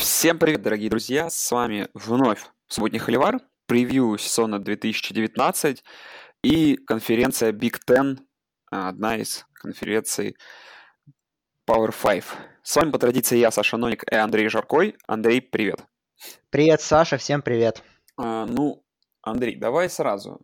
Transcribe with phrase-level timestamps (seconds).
[0.00, 1.28] Всем привет, дорогие друзья!
[1.28, 5.84] С вами вновь Субботний Холивар, превью сезона 2019
[6.42, 8.16] и конференция Big Ten,
[8.70, 10.38] одна из конференций
[11.68, 12.24] Power 5.
[12.62, 14.96] С вами по традиции я, Саша Ноник и Андрей Жаркой.
[15.06, 15.84] Андрей, привет!
[16.48, 17.82] Привет, Саша, всем привет!
[18.16, 18.82] А, ну,
[19.20, 20.40] Андрей, давай сразу.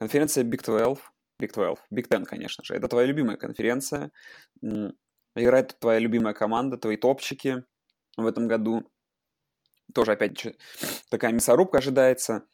[0.00, 0.98] Конференция Big 12,
[1.40, 2.74] Big 12, Big Ten, конечно же.
[2.74, 4.10] Это твоя любимая конференция.
[5.36, 7.62] Играет твоя любимая команда, твои топчики
[8.16, 8.90] в этом году.
[9.94, 10.46] Тоже опять
[11.10, 12.44] такая мясорубка ожидается.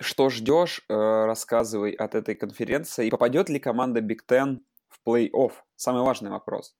[0.00, 3.06] Что ждешь, э, рассказывай от этой конференции.
[3.06, 5.52] И попадет ли команда Big Ten в плей-офф?
[5.76, 6.74] Самый важный вопрос.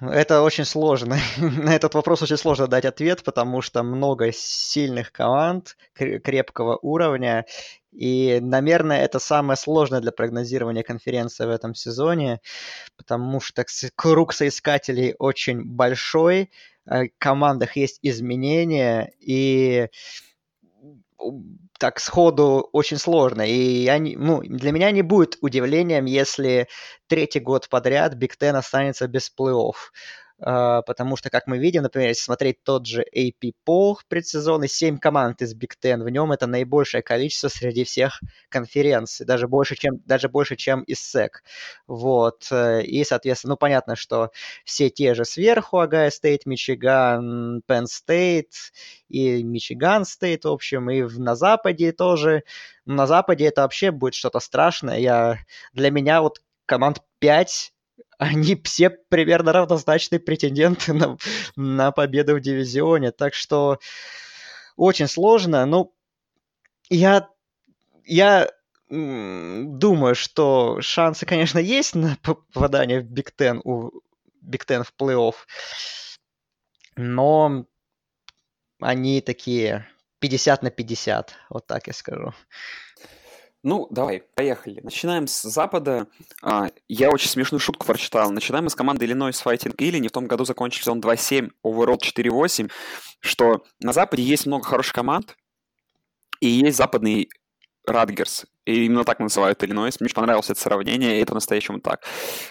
[0.00, 1.16] Это очень сложно.
[1.38, 7.46] На этот вопрос очень сложно дать ответ, потому что много сильных команд крепкого уровня.
[7.96, 12.40] И, наверное, это самое сложное для прогнозирования конференции в этом сезоне,
[12.96, 16.50] потому что круг соискателей очень большой,
[16.86, 19.88] э, в командах есть изменения, и
[21.78, 23.42] так сходу очень сложно.
[23.42, 26.68] И я не, ну, для меня не будет удивлением, если
[27.06, 29.74] третий год подряд Биг Тен останется без плей-офф.
[30.38, 34.98] А, потому что, как мы видим, например, если смотреть тот же AP Poll предсезонный, 7
[34.98, 38.20] команд из Big Ten, в нем это наибольшее количество среди всех
[38.50, 41.30] конференций, даже больше, чем, даже больше, чем из SEC.
[41.86, 42.48] Вот.
[42.50, 44.30] Э, и, соответственно, ну, понятно, что
[44.64, 48.52] все те же сверху, Ohio State, Мичиган, Penn State
[49.08, 52.42] и Michigan State, в общем, и на Западе тоже.
[52.84, 54.98] На Западе это вообще будет что-то страшное.
[54.98, 55.38] Я,
[55.72, 57.72] для меня вот команд 5
[58.18, 61.16] они все примерно равнозначные претенденты на,
[61.56, 63.12] на победу в дивизионе.
[63.12, 63.78] Так что
[64.76, 65.66] очень сложно.
[65.66, 65.94] Ну,
[66.88, 67.28] я,
[68.04, 68.50] я
[68.88, 73.90] думаю, что шансы, конечно, есть на попадание в Big Ten, у
[74.40, 75.34] Big Ten в плей-офф,
[76.96, 77.66] но
[78.80, 79.88] они такие
[80.20, 82.32] 50 на 50, вот так я скажу.
[83.66, 84.78] Ну, давай, поехали.
[84.84, 86.06] Начинаем с Запада.
[86.40, 88.30] А, я очень смешную шутку прочитал.
[88.30, 90.06] Начинаем с команды Illinois Fighting Illini.
[90.06, 92.70] В том году закончили сезон 2-7, overall 4-8,
[93.18, 95.36] что на Западе есть много хороших команд,
[96.38, 97.28] и есть западный
[97.84, 98.46] Радгерс.
[98.66, 99.98] И именно так называют Иллинойс.
[99.98, 102.04] Мне понравилось это сравнение, и это по-настоящему так.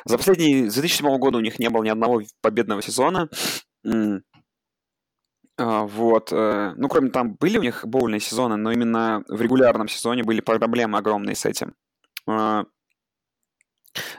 [0.04, 0.70] За последние...
[0.70, 3.30] С 2007 года у них не было ни одного победного сезона.
[5.58, 6.32] А, вот.
[6.32, 10.42] Э, ну, кроме там были у них боульные сезоны, но именно в регулярном сезоне были
[10.42, 11.76] проблемы огромные с этим.
[12.28, 12.66] А,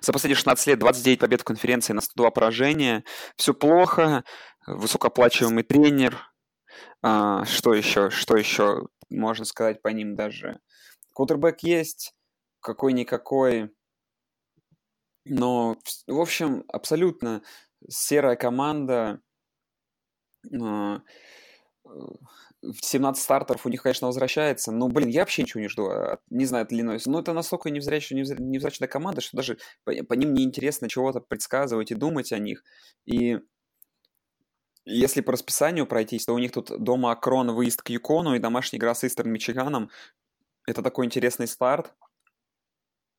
[0.00, 3.04] за последние 16 лет 29 побед в конференции на 102 поражения.
[3.36, 4.24] Все плохо.
[4.66, 6.32] Высокооплачиваемый тренер.
[7.02, 8.10] А, что еще?
[8.10, 10.60] Что еще можно сказать по ним даже?
[11.12, 12.14] Кутербэк есть,
[12.60, 13.70] какой-никакой.
[15.24, 15.76] Но,
[16.06, 17.42] в общем, абсолютно
[17.88, 19.20] серая команда
[22.83, 24.73] 17 стартеров у них, конечно, возвращается.
[24.73, 25.89] Но, блин, я вообще ничего не жду.
[25.89, 27.11] А, не знаю, от Иллинойса.
[27.11, 31.95] Но это настолько невзрачная, невзрачная команда, что даже по, по ним неинтересно чего-то предсказывать и
[31.95, 32.65] думать о них.
[33.05, 33.39] И
[34.84, 38.78] если по расписанию пройтись, то у них тут дома Акрон, выезд к Юкону и домашняя
[38.78, 39.91] игра с Истерн Мичиганом.
[40.67, 41.93] Это такой интересный старт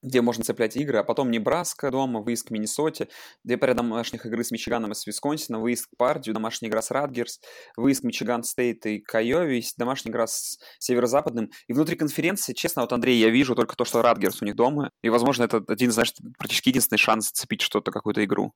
[0.02, 3.10] где можно цеплять игры, а потом Небраска дома, выезд к Миннесоте,
[3.44, 7.40] две домашних игры с Мичиганом и с Висконсином, выезд к Пардию, домашняя игра с Радгерс,
[7.76, 11.50] выезд к Мичиган Стейт и Кайови, домашняя игра с Северо-Западным.
[11.68, 14.92] И внутри конференции, честно, вот, Андрей, я вижу только то, что Радгерс у них дома,
[15.02, 18.54] и, возможно, это один, знаешь, практически единственный шанс зацепить что-то, какую-то игру.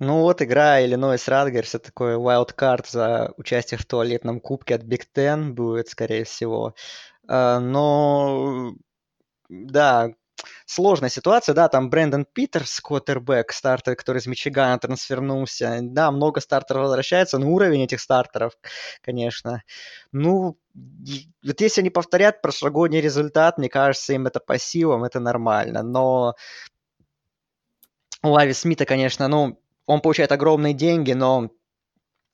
[0.00, 5.04] Ну вот игра Иллинойс Радгерс, это такой wildcard за участие в туалетном кубке от Big
[5.14, 6.74] Ten будет, скорее всего.
[7.28, 8.74] А, но
[9.48, 10.10] да,
[10.66, 16.84] сложная ситуация, да, там Брэндон Питерс, квотербек, стартер, который из Мичигана трансфернулся, да, много стартеров
[16.84, 18.52] возвращается, но уровень этих стартеров,
[19.02, 19.62] конечно,
[20.12, 25.82] ну, вот если они повторят прошлогодний результат, мне кажется, им это по силам, это нормально,
[25.82, 26.34] но
[28.22, 31.50] у Лави Смита, конечно, ну, он получает огромные деньги, но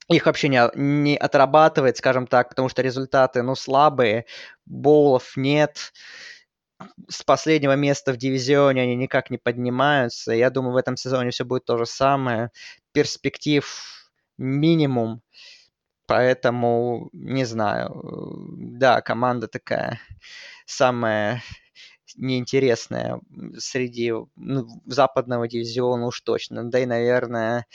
[0.07, 4.25] их вообще не, не отрабатывает, скажем так, потому что результаты, ну, слабые,
[4.65, 5.93] боулов нет,
[7.07, 10.33] с последнего места в дивизионе они никак не поднимаются.
[10.33, 12.51] Я думаю, в этом сезоне все будет то же самое.
[12.91, 13.65] Перспектив
[14.37, 15.21] минимум.
[16.07, 18.03] Поэтому, не знаю,
[18.57, 19.99] да, команда такая
[20.65, 21.41] самая
[22.17, 23.21] неинтересная
[23.57, 26.69] среди ну, западного дивизиона уж точно.
[26.69, 27.65] Да и, наверное,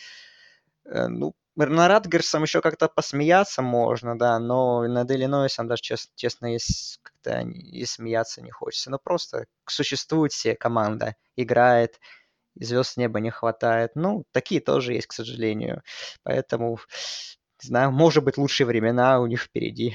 [0.84, 6.52] э, ну, на Радгерсом еще как-то посмеяться можно, да, но над Иллинойсом даже, честно, честно
[6.52, 8.90] есть как-то и смеяться не хочется.
[8.90, 11.98] Ну, просто существует себе команда, играет,
[12.56, 13.92] и звезд неба не хватает.
[13.94, 15.82] Ну, такие тоже есть, к сожалению.
[16.22, 16.78] Поэтому,
[17.62, 19.94] не знаю, может быть, лучшие времена у них впереди.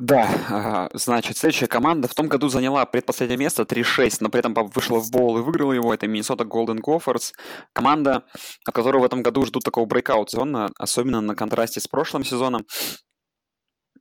[0.00, 4.98] Да, значит, следующая команда в том году заняла предпоследнее место 3-6, но при этом вышла
[4.98, 5.92] в bowl и выиграла его.
[5.92, 7.32] Это Minnesota Golden Gophers.
[7.74, 8.24] Команда,
[8.64, 12.64] от которой в этом году ждут такого breakout сезона, особенно на контрасте с прошлым сезоном.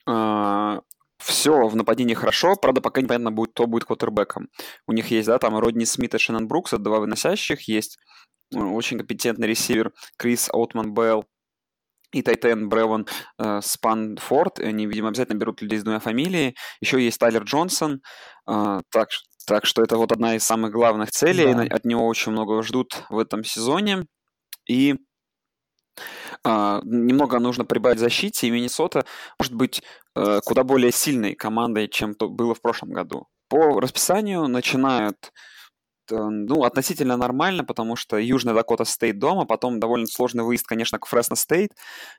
[0.07, 0.81] А,
[1.19, 4.49] Все в нападении хорошо, правда, пока непонятно будет, кто будет квотербеком.
[4.87, 7.97] У них есть, да, там Родни Смит и Шеннон Брукс, это два выносящих, есть
[8.55, 11.25] э, очень компетентный ресивер Крис Аутман Белл,
[12.11, 13.07] и tight end Бревин
[13.39, 14.59] э, Спан-Форд.
[14.59, 16.55] Они, видимо, обязательно берут людей с двумя фамилией.
[16.81, 18.01] Еще есть Тайлер Джонсон.
[18.47, 19.09] Э, так,
[19.47, 21.53] так что это вот одна из самых главных целей.
[21.53, 21.75] Да.
[21.75, 24.05] От него очень много ждут в этом сезоне.
[24.67, 24.95] И
[26.47, 29.05] э, немного нужно прибавить защите, и Миннесота
[29.37, 29.83] может быть
[30.15, 33.27] куда более сильной командой, чем то было в прошлом году.
[33.49, 35.31] По расписанию начинают
[36.09, 41.05] ну, относительно нормально, потому что Южная Дакота State дома, потом довольно сложный выезд, конечно, к
[41.05, 41.71] Fresno State,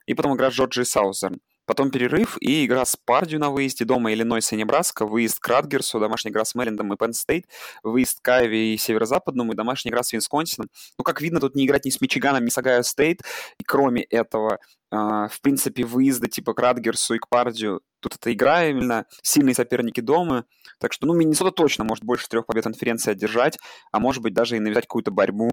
[0.07, 1.41] и потом игра с Джорджией Southern.
[1.73, 5.99] Потом перерыв и игра с Пардью на выезде, дома Иллинойс и Небраска, выезд к Ратгерсу,
[5.99, 7.47] домашняя игра с Мэрилендом и Penn State,
[7.83, 10.69] выезд к Айове и Северо-Западному и домашняя игра с Висконсином.
[10.99, 13.23] Ну, как видно, тут не играть ни с Мичиганом, ни с Ohio State.
[13.59, 14.59] И кроме этого,
[14.91, 19.55] э, в принципе, выезды типа к Ратгерсу и к Пардью, тут это игра именно, сильные
[19.55, 20.45] соперники дома.
[20.79, 23.59] Так что, ну, Миннесота точно может больше трех побед конференции одержать,
[23.93, 25.51] а может быть даже и навязать какую-то борьбу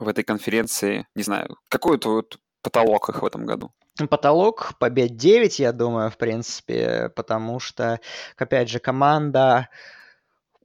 [0.00, 1.06] в этой конференции.
[1.14, 3.72] Не знаю, какой-то вот потолок их в этом году.
[4.06, 7.98] Потолок побед 9, я думаю, в принципе, потому что,
[8.36, 9.68] опять же, команда,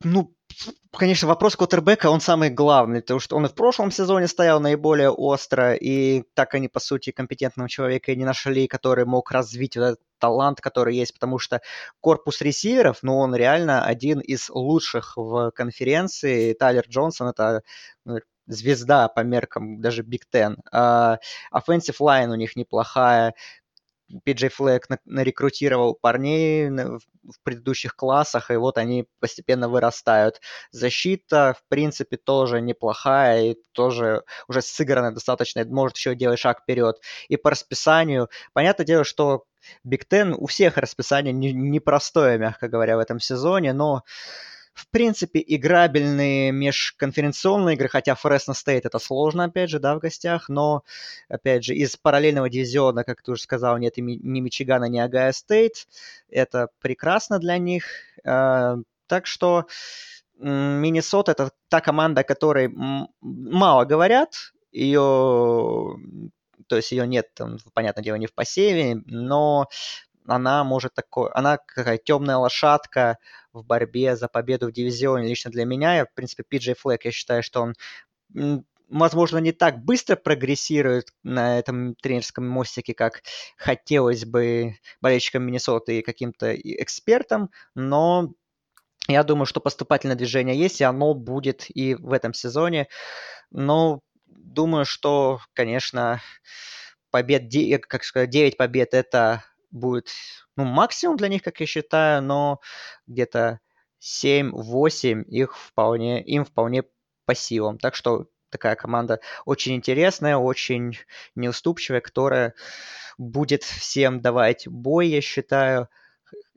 [0.03, 0.35] ну,
[0.91, 5.09] конечно, вопрос Коттербека, он самый главный, потому что он и в прошлом сезоне стоял наиболее
[5.09, 9.83] остро, и так они, по сути, компетентного человека и не нашли, который мог развить вот
[9.83, 11.61] этот талант, который есть, потому что
[11.99, 16.53] корпус ресиверов, ну, он реально один из лучших в конференции.
[16.53, 17.63] Тайлер Джонсон– это
[18.05, 20.57] ну, звезда по меркам даже Big Ten.
[20.73, 21.17] Э,
[21.53, 23.33] offensive line у них неплохая.
[24.23, 27.01] Пи Джей Флек нарекрутировал парней в
[27.43, 30.39] предыдущих классах, и вот они постепенно вырастают.
[30.71, 36.97] Защита, в принципе, тоже неплохая, и тоже уже сыграна достаточно, может еще делать шаг вперед.
[37.27, 39.45] И по расписанию, понятное дело, что
[39.83, 44.03] Big Ten у всех расписание непростое, мягко говоря, в этом сезоне, но
[44.73, 50.49] в принципе, играбельные межконференционные игры, хотя Fresno State это сложно, опять же, да, в гостях,
[50.49, 50.83] но,
[51.29, 55.87] опять же, из параллельного дивизиона, как ты уже сказал, нет ни Мичигана, ни Ohio State.
[56.29, 57.85] Это прекрасно для них.
[58.25, 58.77] А,
[59.07, 59.67] так что
[60.39, 62.73] Миннесота это та команда, о которой
[63.21, 64.53] мало говорят.
[64.71, 65.97] Ее
[66.67, 69.67] то есть ее нет, там, понятное дело, не в посеве, но
[70.27, 73.17] она может такой, она какая темная лошадка
[73.51, 75.95] в борьбе за победу в дивизионе лично для меня.
[75.97, 77.75] Я, в принципе, Пиджей Флэк, я считаю, что он
[78.89, 83.23] возможно, не так быстро прогрессирует на этом тренерском мостике, как
[83.57, 88.33] хотелось бы болельщикам Миннесоты и каким-то экспертам, но
[89.07, 92.87] я думаю, что поступательное движение есть, и оно будет и в этом сезоне.
[93.51, 96.21] Но думаю, что, конечно,
[97.11, 97.51] побед,
[97.87, 100.09] как сказать, 9 побед– это будет
[100.55, 102.61] ну, максимум для них, как я считаю, но
[103.07, 103.59] где-то
[104.01, 106.83] 7-8 их вполне, им вполне
[107.25, 107.77] по силам.
[107.79, 110.97] Так что такая команда очень интересная, очень
[111.35, 112.53] неуступчивая, которая
[113.17, 115.89] будет всем давать бой, я считаю.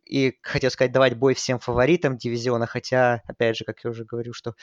[0.05, 4.33] И хотел сказать, давать бой всем фаворитам дивизиона, хотя, опять же, как я уже говорю,
[4.35, 4.55] что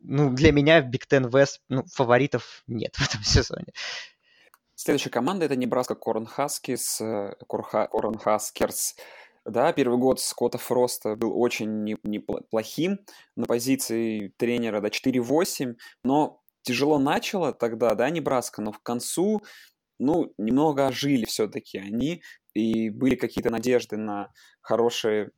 [0.00, 3.72] ну, для меня в Big Ten West ну, фаворитов нет в этом сезоне.
[4.86, 7.02] Следующая команда это Небраска Корн Хаскис,
[7.48, 8.94] Корн Хаскерс.
[9.44, 13.00] Да, первый год Скотта Фроста был очень неплохим
[13.34, 15.74] на позиции тренера да, 4-8,
[16.04, 19.42] но тяжело начало тогда, да, Небраска, но в концу,
[19.98, 22.22] ну, немного ожили все-таки они,
[22.54, 25.32] и были какие-то надежды на хорошие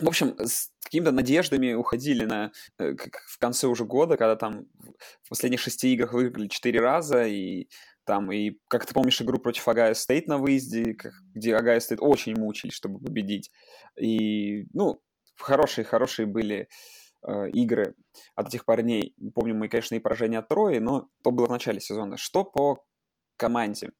[0.00, 2.94] в общем, с какими-то надеждами уходили на, э,
[3.26, 4.66] в конце уже года, когда там
[5.24, 7.68] в последних шести играх выиграли четыре раза, и
[8.08, 10.96] там, и как ты помнишь игру против Ohio State на выезде,
[11.34, 13.50] где Ohio State очень мучились, чтобы победить.
[14.00, 15.02] И, ну,
[15.36, 16.68] хорошие-хорошие были
[17.26, 17.94] э, игры
[18.34, 19.14] от этих парней.
[19.34, 22.16] Помним мы, конечно, и поражение от Трои, но то было в начале сезона.
[22.16, 22.82] Что по
[23.36, 23.90] команде?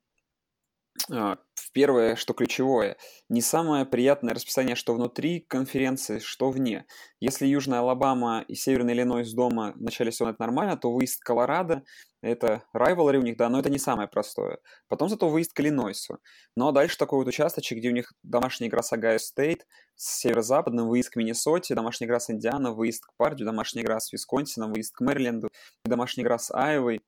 [1.12, 1.36] А,
[1.74, 2.96] первое, что ключевое,
[3.28, 6.86] не самое приятное расписание, что внутри конференции, что вне.
[7.20, 11.84] Если Южная Алабама и Северный Иллинойс дома в начале сезона это нормально, то выезд Колорадо
[12.20, 14.58] это rivalry у них, да, но это не самое простое.
[14.88, 16.18] Потом зато выезд к Иллинойсу.
[16.56, 20.20] Ну а дальше такой вот участочек, где у них домашняя игра с Ohio State, с
[20.20, 24.72] северо-западным, выезд к Миннесоте, домашняя игра с Индианой, выезд к Пардью, домашняя игра с Висконсином,
[24.72, 25.50] выезд к Мэриленду,
[25.84, 27.00] домашняя игра с Айовой.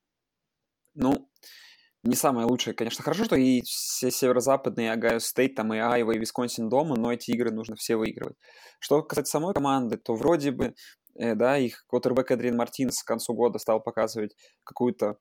[0.95, 1.29] Ну,
[2.03, 3.05] не самое лучшее, конечно.
[3.05, 7.31] Хорошо, что и все северо-западные, Ohio State, там и Айова, и Висконсин дома, но эти
[7.31, 8.37] игры нужно все выигрывать.
[8.79, 10.75] Что касается самой команды, то вроде бы
[11.21, 14.35] да, их квотербек Эдриан Мартинс к концу года стал показывать
[14.65, 15.19] какую-то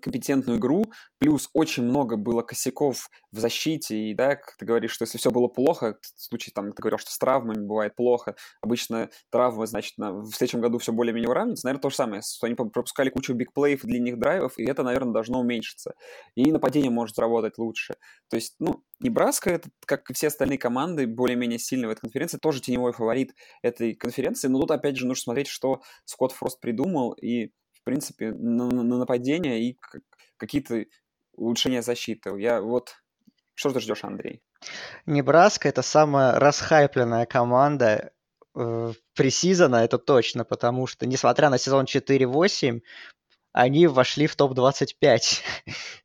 [0.00, 0.84] компетентную игру,
[1.18, 5.30] плюс очень много было косяков в защите, и, да, как ты говоришь, что если все
[5.30, 9.98] было плохо, в случае, там, ты говорил, что с травмами бывает плохо, обычно травмы, значит,
[9.98, 13.34] на, в следующем году все более-менее уравнится, наверное, то же самое, что они пропускали кучу
[13.34, 15.94] бигплеев и длинных драйвов, и это, наверное, должно уменьшиться.
[16.34, 17.96] И нападение может работать лучше.
[18.28, 22.38] То есть, ну, Небраска, это, как и все остальные команды, более-менее сильные в этой конференции,
[22.38, 27.12] тоже теневой фаворит этой конференции, но тут, опять же, нужно смотреть, что Скотт Фрост придумал,
[27.12, 27.52] и
[27.86, 29.78] принципе, на, на нападение и
[30.36, 30.84] какие-то
[31.32, 32.30] улучшения защиты.
[32.38, 32.96] Я вот...
[33.54, 34.42] Что ты ждешь, Андрей?
[35.06, 38.12] Небраска– это самая расхайпленная команда
[38.54, 42.80] э, пресизона, это точно, потому что, несмотря на сезон 4-8,
[43.52, 45.40] они вошли в топ-25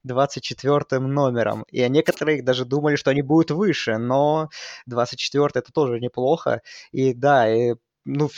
[0.03, 1.63] 24 номером.
[1.69, 4.50] И некоторые даже думали, что они будут выше, но
[4.85, 6.61] 24 это тоже неплохо.
[6.93, 8.29] И да, и, ну,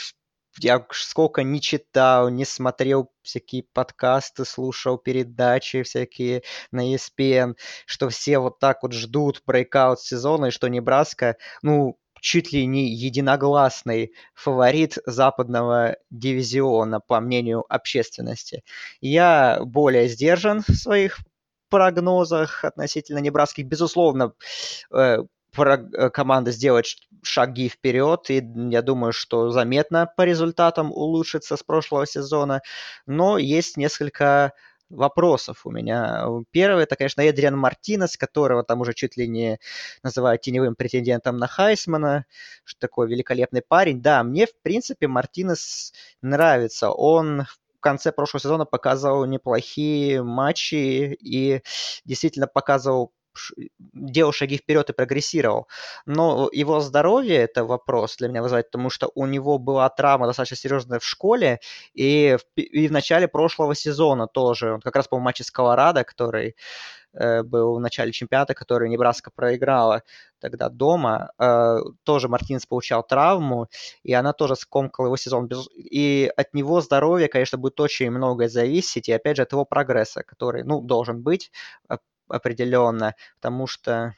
[0.60, 7.56] я сколько не читал, не смотрел всякие подкасты, слушал передачи всякие на ESPN,
[7.86, 12.88] что все вот так вот ждут брейкаут сезона, и что Небраска, ну, чуть ли не
[12.88, 18.64] единогласный фаворит западного дивизиона, по мнению общественности.
[19.00, 21.18] Я более сдержан в своих
[21.68, 23.60] прогнозах относительно Небраски.
[23.60, 24.32] Безусловно,
[24.90, 25.18] э,
[26.12, 32.62] команда сделать шаги вперед, и я думаю, что заметно по результатам улучшится с прошлого сезона,
[33.06, 34.52] но есть несколько
[34.90, 36.26] вопросов у меня.
[36.50, 39.58] Первый, это, конечно, Эдриан Мартинес, которого там уже чуть ли не
[40.02, 42.26] называют теневым претендентом на Хайсмана,
[42.64, 44.02] что такой великолепный парень.
[44.02, 46.90] Да, мне, в принципе, Мартинес нравится.
[46.90, 51.62] Он в конце прошлого сезона показывал неплохие матчи и
[52.04, 53.12] действительно показывал
[53.92, 55.68] делал шаги вперед и прогрессировал.
[56.06, 60.56] Но его здоровье это вопрос для меня вызывает, потому что у него была травма достаточно
[60.56, 61.60] серьезная в школе,
[61.94, 66.04] и в, и в начале прошлого сезона тоже, он как раз по матче с Колорадо,
[66.04, 66.56] который
[67.12, 70.02] э, был в начале чемпионата, который Небраска проиграла
[70.40, 73.68] тогда дома, э, тоже Мартинес получал травму,
[74.02, 75.48] и она тоже скомкала его сезон.
[75.76, 80.22] И от него здоровья, конечно, будет очень многое зависеть, и опять же от его прогресса,
[80.22, 81.50] который, ну, должен быть
[81.88, 81.96] э,
[82.34, 84.14] определенно, потому что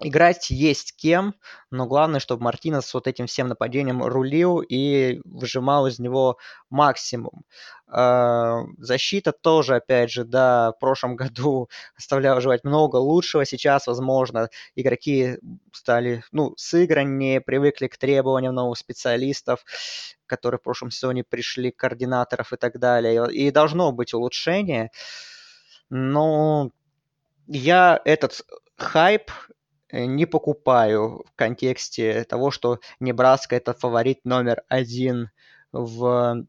[0.00, 1.34] играть есть кем,
[1.70, 6.38] но главное, чтобы Мартинес вот этим всем нападением рулил и выжимал из него
[6.70, 7.44] максимум.
[7.88, 13.44] А, защита тоже, опять же, да, в прошлом году оставляла желать много лучшего.
[13.44, 15.38] Сейчас, возможно, игроки
[15.72, 19.64] стали, ну, сыграннее, привыкли к требованиям новых специалистов,
[20.26, 23.30] которые в прошлом сезоне пришли, координаторов и так далее.
[23.32, 24.90] И должно быть улучшение.
[25.90, 26.70] Но
[27.52, 28.42] я этот
[28.76, 29.30] хайп
[29.90, 35.30] э, не покупаю в контексте того, что Небраска это фаворит номер один
[35.72, 36.46] в,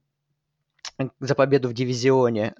[1.19, 2.53] за победу в дивизионе.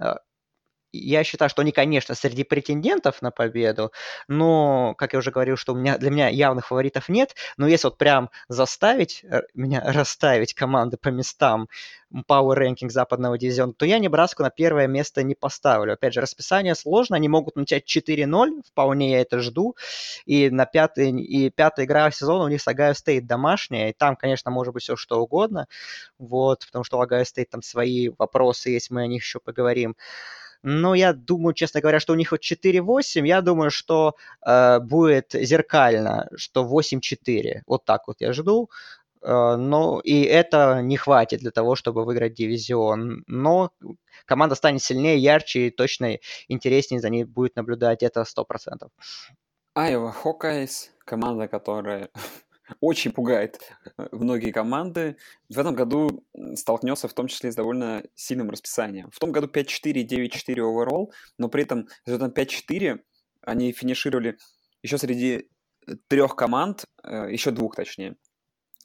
[0.95, 3.91] Я считаю, что они, конечно, среди претендентов на победу,
[4.27, 7.87] но, как я уже говорил, что у меня, для меня явных фаворитов нет, но если
[7.87, 11.67] вот прям заставить э, меня расставить команды по местам
[12.29, 15.93] Power Ranking западного дивизиона, то я Небраску на первое место не поставлю.
[15.93, 19.75] Опять же, расписание сложно, они могут начать 4-0, вполне я это жду,
[20.25, 24.15] и на пятый, и пятая игра сезона у них с Ohio State домашняя, и там,
[24.15, 25.67] конечно, может быть все что угодно,
[26.19, 29.95] вот, потому что у Огайо Стейт там свои вопросы есть, мы о них еще поговорим.
[30.63, 33.27] Но я думаю, честно говоря, что у них вот 4-8.
[33.27, 34.15] Я думаю, что
[34.45, 37.61] э, будет зеркально, что 8-4.
[37.67, 38.69] Вот так вот я жду.
[39.21, 43.23] Э, но и это не хватит для того, чтобы выиграть дивизион.
[43.27, 43.71] Но
[44.25, 46.17] команда станет сильнее, ярче и точно
[46.47, 48.01] интереснее за ней будет наблюдать.
[48.01, 48.87] Это 100%.
[49.75, 52.09] Iowa Hawkeyes, команда, которая
[52.79, 53.59] очень пугает
[53.97, 55.17] э, многие команды.
[55.49, 59.09] В этом году столкнется в том числе с довольно сильным расписанием.
[59.11, 62.99] В том году 5-4, 9-4 оверолл, но при этом результатом 5-4
[63.41, 64.37] они финишировали
[64.81, 65.49] еще среди
[65.87, 68.15] э, трех команд, э, еще двух точнее,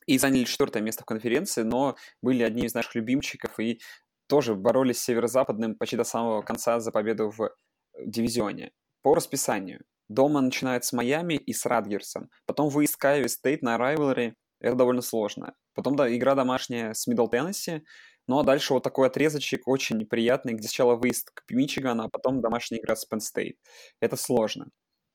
[0.06, 3.80] и заняли четвертое место в конференции, но были одни из наших любимчиков и
[4.26, 7.50] тоже боролись с северо-западным почти до самого конца за победу в
[7.99, 8.73] дивизионе.
[9.02, 12.30] По расписанию дома начинает с Майами и с Ратгерсом.
[12.47, 14.35] Потом выезд к Айове Стейт на rivalry.
[14.61, 15.55] Это довольно сложно.
[15.75, 17.83] Потом да, игра домашняя с Миддл Теннесси.
[18.27, 22.41] Ну а дальше вот такой отрезочек очень неприятный, где сначала выезд к Мичигану, а потом
[22.41, 23.57] домашняя игра с Penn State.
[24.00, 24.69] Это сложно.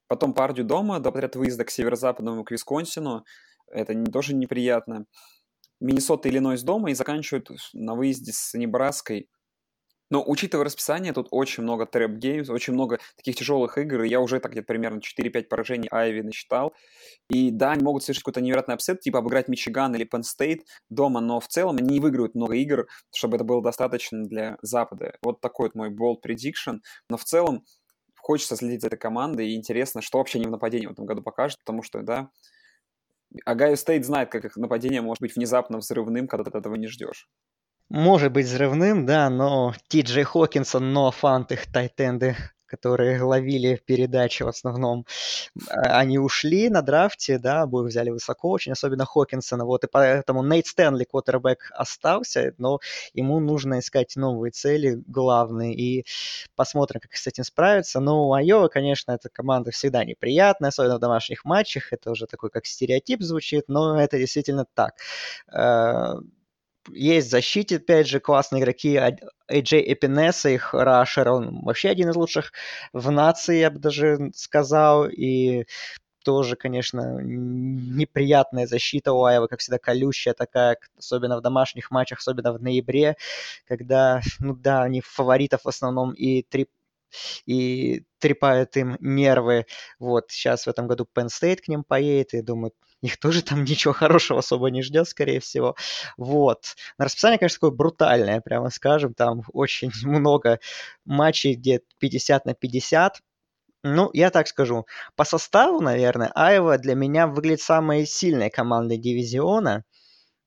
[0.07, 3.23] Потом Пердью дома, до подряд выезда к северо-западному к Висконсину.
[3.67, 5.05] Это тоже неприятно.
[5.79, 9.27] Миннесота, Иллинойс дома и заканчивают на выезде с Небраской.
[10.13, 14.19] Но учитывая расписание, тут очень много trap games, очень много таких тяжелых игр, и я
[14.19, 16.75] уже так где-то примерно 4-5 поражений Айове насчитал.
[17.31, 21.19] И да, они могут совершить какой-то невероятный upset, типа обыграть Мичиган или Penn State дома,
[21.19, 25.17] но в целом они не выиграют много игр, чтобы это было достаточно для Запада.
[25.23, 26.81] Вот такой вот мой bold prediction.
[27.09, 27.65] Но в целом
[28.15, 31.23] хочется следить за этой командой, и интересно, что вообще они в нападении в этом году
[31.23, 32.29] покажут, потому что, да,
[33.45, 37.27] Огайо Стейт знает, как их нападение может быть внезапно взрывным, когда ты этого не ждешь.
[37.89, 42.35] Может быть взрывным, да, но Ти Джей Хокинсон, Ноа Фант, их тайтенды
[42.73, 45.05] которые ловили передачи в основном,
[45.69, 50.41] а, они ушли на драфте, да, обоих взяли высоко очень, особенно Хокинсона, вот, и поэтому
[50.43, 52.79] Нейт Стэнли, квотербек, остался, но
[53.13, 56.05] ему нужно искать новые цели главные, и
[56.55, 57.99] посмотрим, как с этим справиться.
[57.99, 62.49] Но у Айова, конечно, эта команда всегда неприятная, особенно в домашних матчах, это уже такой
[62.49, 64.95] как стереотип звучит, но это действительно так.
[65.53, 66.15] Э,
[66.89, 68.95] есть в защите, опять же, классные игроки.
[68.95, 72.51] AJ Эпинеса, их рашер, он вообще один из лучших
[72.93, 75.07] в нации, я бы даже сказал.
[75.07, 75.65] И
[76.23, 82.53] тоже, конечно, неприятная защита у Айва, как всегда, колющая такая, особенно в домашних матчах, особенно
[82.53, 83.17] в ноябре,
[83.67, 86.67] когда, ну да, они фаворитов в основном и три
[87.45, 89.65] и трепают им нервы.
[89.99, 93.63] Вот, сейчас в этом году Penn State к ним поедет, и думаю, их тоже там
[93.65, 95.75] ничего хорошего особо не ждет, скорее всего.
[96.17, 96.75] Вот.
[96.97, 99.13] На расписание, конечно, такое брутальное, прямо скажем.
[99.13, 100.59] Там очень много
[101.05, 103.21] матчей, где 50 на 50.
[103.83, 104.85] Ну, я так скажу.
[105.15, 109.83] По составу, наверное, Айва для меня выглядит самой сильной командой дивизиона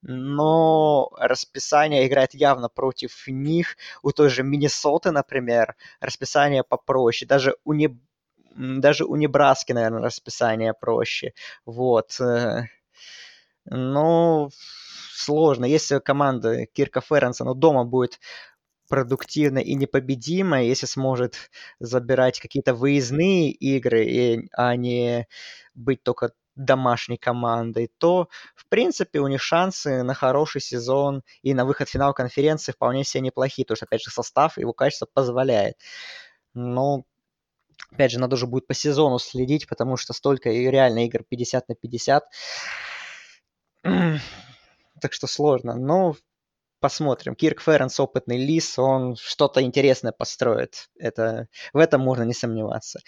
[0.08, 3.76] но расписание играет явно против них.
[4.02, 7.28] У той же Миннесоты, например, расписание попроще.
[7.28, 7.98] Даже у, не...
[8.56, 11.32] Даже у Небраски, наверное, расписание проще.
[11.66, 12.18] Вот.
[12.20, 12.64] Э,
[13.66, 14.50] но
[15.12, 15.66] сложно.
[15.66, 18.18] Если команда Кирка Ференса ну, дома будет
[18.88, 25.26] продуктивно и непобедимо, если сможет забирать какие-то выездные игры, и, а не
[25.74, 31.64] быть только домашней командой, то, в принципе, у них шансы на хороший сезон и на
[31.66, 35.76] выход в финал конференции вполне себе неплохие, потому что, опять же, состав его качество позволяет.
[36.54, 37.04] Но,
[37.92, 41.68] опять же, надо уже будет по сезону следить, потому что столько и реально игр 50
[41.68, 42.24] на 50.
[44.98, 45.74] Так что сложно.
[45.74, 46.16] Но
[46.80, 47.34] посмотрим.
[47.34, 50.88] Кирк Ференс, опытный лис, он что-то интересное построит.
[50.98, 53.00] Это, в этом можно не сомневаться.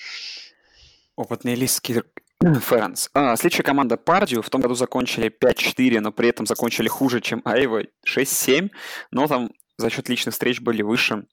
[1.17, 2.07] Опытный лис Кирк,
[2.41, 3.11] Фэнс.
[3.15, 4.43] А, следующая команда Пардию.
[4.43, 8.71] В том году закончили 5-4, но при этом закончили хуже, чем Айва 6-7.
[9.11, 11.27] Но там за счет личных встреч были выше.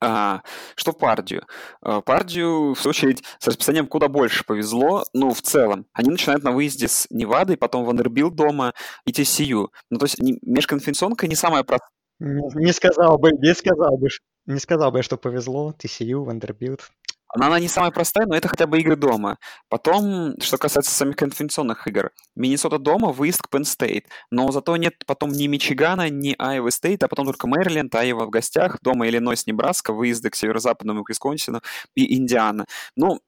[0.00, 0.42] А,
[0.76, 1.46] что Пердью?
[1.82, 5.86] А, Пердью, в свою очередь, с расписанием куда больше повезло, ну, в целом.
[5.92, 8.72] Они начинают на выезде с Невадой, потом Вандербильт дома
[9.04, 9.68] и TCU.
[9.90, 11.90] Ну, то есть межконференционка не самая простая.
[12.18, 14.08] Не, не сказал бы, не сказал бы,
[14.46, 15.74] не сказал бы, что повезло.
[15.78, 16.90] TCU, Вандербильт.
[17.32, 19.38] Она, она не самая простая, но это хотя бы игры дома.
[19.68, 22.10] Потом, что касается самих конференционных игр.
[22.34, 24.04] Миннесота дома, выезд к Penn State.
[24.30, 28.30] Но зато нет потом ни Мичигана, ни Огайо Стейт, а потом только Мэриленд, Айова в
[28.30, 31.62] гостях, дома Иллинойс, Небраска, выезды к северо-западному Висконсину
[31.94, 32.66] и Индиана.
[32.96, 33.20] Ну,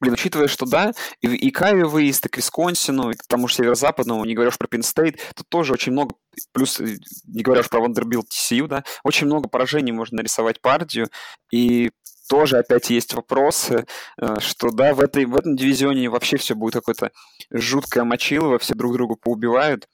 [0.00, 3.48] Блин, учитывая, что да, и, и к Айове выезд, и к Висконсину, и к тому
[3.48, 6.14] же северо-западному, не говоря уж про Penn State, тут тоже очень много,
[6.52, 11.08] плюс, э, не говоря уж про Вандербильт, TCU, да, очень много поражений можно нарисовать Пердью,
[11.50, 11.90] и
[12.28, 13.86] тоже опять есть вопросы,
[14.20, 17.10] э, что да, в, этой, в этом дивизионе вообще все будет какое-то
[17.50, 19.88] жуткое мочилово, все друг друга поубивают.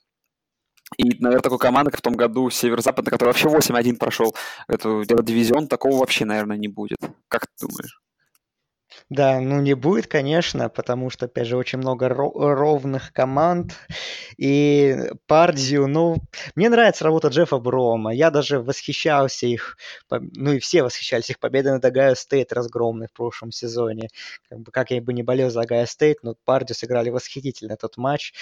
[0.97, 4.35] И, наверное, такой команда, как в том году Северо-Запад, который вообще 8-1 прошел
[4.66, 6.99] этот дивизион, такого вообще, наверное, не будет.
[7.29, 8.01] Как ты думаешь?
[9.09, 13.73] Да, ну не будет, конечно, потому что, опять же, очень много ровных команд.
[14.37, 16.17] И Пердью, ну,
[16.55, 18.15] мне нравится работа Джеффа Брома.
[18.15, 19.77] Я даже восхищался их,
[20.11, 24.09] ну и все восхищались их победой над Огайо Стейт разгромной в прошлом сезоне.
[24.49, 27.97] Как, бы, как я бы не болел за Огайо Стейт, но Пердью сыграли восхитительно этот
[27.97, 28.33] матч.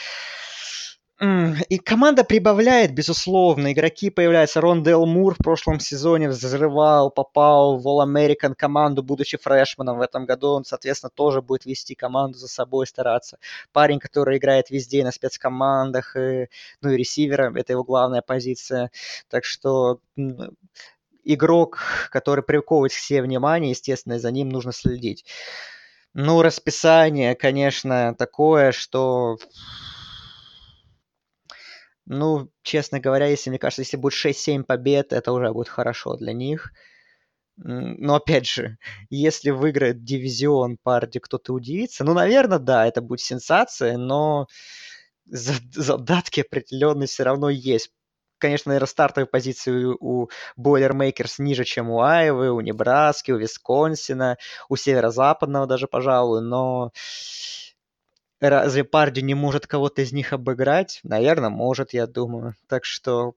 [1.20, 3.72] И команда прибавляет, безусловно.
[3.72, 4.60] Игроки появляются.
[4.60, 9.98] Рондейл Мур в прошлом сезоне взрывал, попал в All-American команду, будучи фрешманом.
[9.98, 13.38] В этом году он, соответственно, тоже будет вести команду за собой, стараться.
[13.72, 16.48] Парень, который играет везде на спецкомандах, и,
[16.82, 18.92] ну и ресивера, это его главная позиция.
[19.28, 19.98] Так что
[21.24, 25.24] игрок, который приковывает себе внимание, естественно, за ним нужно следить.
[26.14, 29.36] Ну, расписание, конечно, такое, что
[32.10, 36.32] Ну, честно говоря, если, мне кажется, если будет 6-7 побед, это уже будет хорошо для
[36.32, 36.72] них.
[37.56, 38.78] Но опять же,
[39.10, 42.04] если выиграет дивизион Парди, кто-то удивится.
[42.04, 44.46] Ну, наверное, да, это будет сенсация, но
[45.26, 47.90] задатки определенные все равно есть.
[48.38, 54.38] Конечно, наверное, стартовые позиции у Бойлермейкерс ниже, чем у Айвы, у Небраски, у Висконсина,
[54.70, 56.92] у Северо-Западного даже, пожалуй, но
[58.40, 61.00] разве Парди не может кого-то из них обыграть?
[61.02, 62.54] Наверное, может, я думаю.
[62.68, 63.34] Так что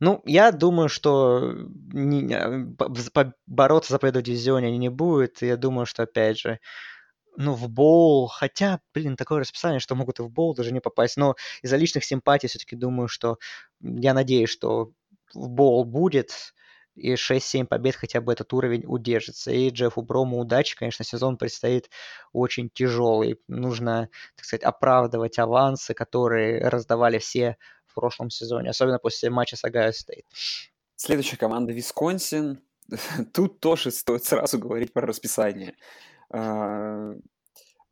[0.00, 1.54] ну, я думаю, что
[3.46, 5.42] бороться за победу в дивизионе не будет.
[5.42, 6.60] Я думаю, что, опять же,
[7.36, 11.16] ну, в боул, хотя, блин, такое расписание, что могут и в боул даже не попасть,
[11.16, 13.38] но из-за личных симпатий все-таки думаю, что
[13.80, 14.92] я надеюсь, что
[15.34, 16.54] в bowl будет,
[16.94, 19.50] и 6-7 побед хотя бы этот уровень удержится.
[19.50, 21.90] И Джеффу Брому удачи, конечно, сезон предстоит
[22.32, 23.40] очень тяжелый.
[23.48, 29.64] Нужно, так сказать, оправдывать авансы, которые раздавали все в прошлом сезоне, особенно после матча с
[29.64, 30.24] Огайо Стейт.
[30.96, 32.62] Следующая команда Висконсин.
[33.32, 35.74] Тут тоже стоит сразу говорить про расписание.
[36.30, 37.12] А,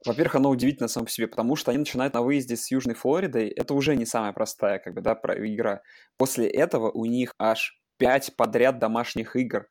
[0.05, 3.49] во-первых, оно удивительно само по себе, потому что они начинают на выезде с Южной Флоридой.
[3.49, 5.83] Это уже не самая простая как бы, да, игра.
[6.17, 9.69] После этого у них аж пять подряд домашних игр,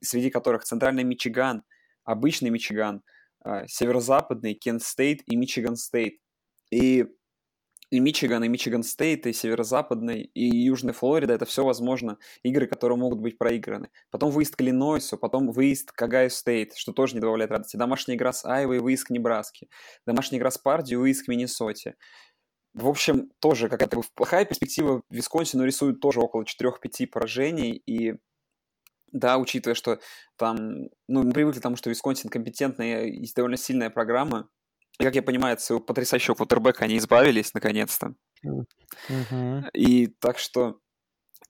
[0.00, 1.64] среди которых Центральный Мичиган,
[2.02, 3.02] обычный Мичиган,
[3.44, 6.14] а, Северо-Западный, Кент Стейт и Мичиган Стейт.
[6.70, 7.04] И
[7.90, 12.96] и Мичиган, и Мичиган Стейт, и Северо-Западный, и Южная Флорида, это все, возможно, игры, которые
[12.98, 13.90] могут быть проиграны.
[14.10, 17.76] Потом выезд к Иллинойсу, потом выезд к Огайо Стейт, что тоже не добавляет радости.
[17.76, 19.68] Домашняя игра с Айовой, выезд к Небраске.
[20.06, 21.96] Домашняя игра с Парди, выезд к Миннесоте.
[22.74, 25.02] В общем, тоже какая-то плохая перспектива.
[25.08, 28.14] Висконсину рисуют тоже около 4-5 поражений, и
[29.12, 30.00] да, учитывая, что
[30.36, 30.58] там,
[31.06, 34.48] ну, мы привыкли к тому, что Висконсин компетентная и довольно сильная программа,
[34.98, 38.14] и, как я понимаю, от своего потрясающего квотербека они избавились наконец-то.
[38.44, 39.70] Mm-hmm.
[39.72, 40.78] И так что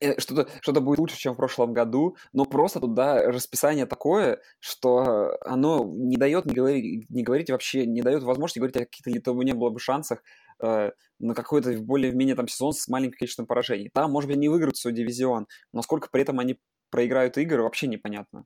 [0.01, 5.37] э, что-то что будет лучше, чем в прошлом году, но просто туда расписание такое, что
[5.43, 9.35] оно не дает не говорить, не говорить вообще, не дает возможности говорить о каких-то, то
[9.35, 10.23] бы не было бы шансах
[10.65, 13.91] э, на какой-то более-менее там сезон с маленьким количеством поражений.
[13.93, 16.59] Там, может быть, не выиграют свой дивизион, но сколько при этом они
[16.91, 18.45] проиграют игры, вообще непонятно.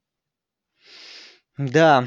[1.56, 2.06] Да,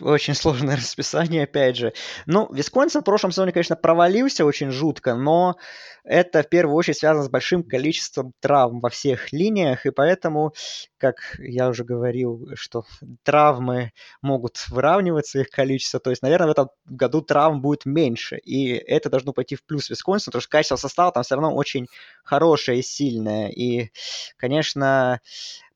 [0.00, 1.92] очень сложное расписание, опять же.
[2.26, 5.56] Ну, Висконсин в прошлом сезоне, конечно, провалился очень жутко, но
[6.04, 10.52] это в первую очередь связано с большим количеством травм во всех линиях, и поэтому,
[10.98, 12.84] как я уже говорил, что
[13.24, 18.72] травмы могут выравниваться их количество, то есть, наверное, в этом году травм будет меньше, и
[18.72, 21.88] это должно пойти в плюс Висконсину, потому что качество состава там все равно очень
[22.22, 23.90] хорошее и сильное, и,
[24.36, 25.20] конечно,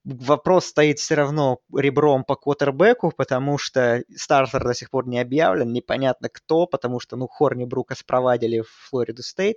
[0.05, 5.73] вопрос стоит все равно ребром по квотербеку, потому что стартер до сих пор не объявлен,
[5.73, 9.57] непонятно кто, потому что, ну, Хорни Брука спровадили в Флориду Стейт,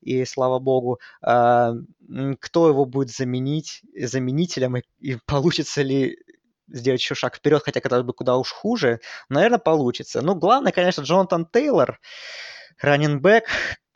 [0.00, 1.72] и слава богу, а,
[2.40, 6.18] кто его будет заменить, заменителем, и, и получится ли
[6.68, 10.22] сделать еще шаг вперед, хотя когда бы куда уж хуже, наверное, получится.
[10.22, 12.00] Ну, главное, конечно, Джонатан Тейлор,
[12.80, 13.44] раненбэк,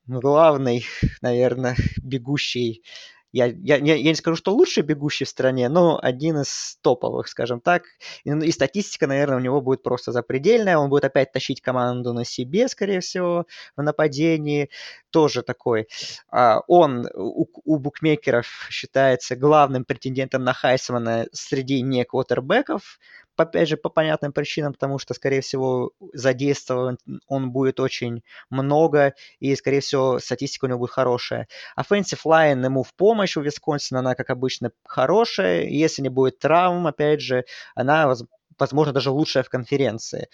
[0.07, 0.87] главный,
[1.21, 2.85] наверное, бегущий
[3.33, 7.61] я, я, я не скажу, что лучший бегущий в стране, но один из топовых, скажем
[7.61, 7.85] так.
[8.25, 10.79] И, ну, и статистика, наверное, у него будет просто запредельная.
[10.79, 14.71] Он будет опять тащить команду на себе, скорее всего, в нападении.
[15.11, 15.87] Тоже такой.
[16.31, 22.99] А, он у, у букмекеров считается главным претендентом на Хайсмана среди не квотербеков
[23.41, 29.55] опять же, по понятным причинам, потому что, скорее всего, задействован он будет очень много, и,
[29.57, 31.49] скорее всего, статистика у него будет хорошая.
[31.79, 35.65] Offensive line ему в помощь у Висконсина, она, как обычно, хорошая.
[35.65, 38.13] Если не будет травм, опять же, она,
[38.59, 40.29] возможно, даже лучшая в конференции.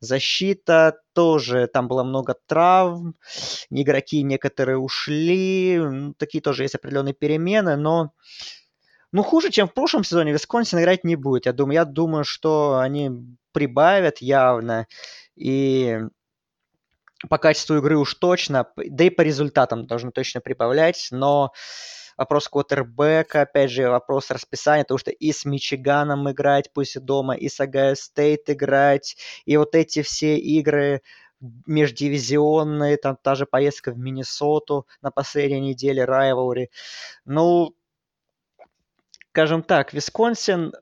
[0.00, 3.14] Защита тоже, там было много травм,
[3.70, 5.80] игроки некоторые ушли,
[6.18, 8.12] такие тоже есть определенные перемены, но
[9.12, 11.46] ну, хуже, чем в прошлом сезоне, Висконсин играть не будет.
[11.46, 13.10] Я думаю, я думаю, что они
[13.52, 14.86] прибавят явно.
[15.36, 15.98] И
[17.28, 21.52] по качеству игры уж точно, да и по результатам должны точно прибавлять, но
[22.16, 27.34] вопрос квотербека, опять же, вопрос расписания, потому что и с Мичиганом играть, пусть и дома,
[27.34, 31.02] и с Огайо Стейт играть, и вот эти все игры
[31.66, 36.70] междивизионные, там та же поездка в Миннесоту на последней неделе, rivalry.
[37.24, 37.74] Ну,
[39.32, 40.74] скажем так, Висконсин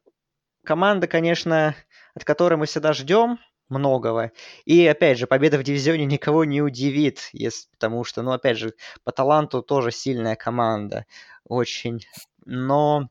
[0.64, 1.76] команда, конечно,
[2.14, 4.32] от которой мы всегда ждем многого.
[4.64, 8.74] И, опять же, победа в дивизионе никого не удивит, если, потому что, ну, опять же,
[9.04, 11.06] по таланту тоже сильная команда.
[11.44, 12.00] Очень.
[12.44, 13.08] Но,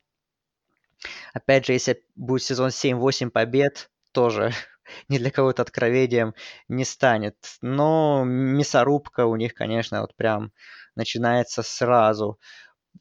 [1.34, 4.52] опять же, если будет сезон 7-8 побед, тоже
[5.08, 6.34] ни для кого это откровением
[6.68, 7.38] не станет.
[7.62, 10.52] Но мясорубка у них, конечно, вот прям
[10.96, 12.38] начинается сразу.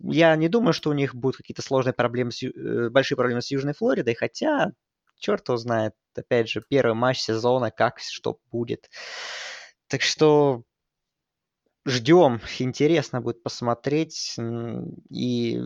[0.00, 3.50] Я не думаю, что у них будут какие-то сложные проблемы, с, э, большие проблемы с
[3.50, 4.72] Южной Флоридой, хотя
[5.18, 5.94] черт его знает.
[6.16, 8.90] Опять же, первый матч сезона, как что будет.
[9.88, 10.62] Так что
[11.86, 12.40] ждем.
[12.58, 14.36] Интересно будет посмотреть.
[15.10, 15.60] И,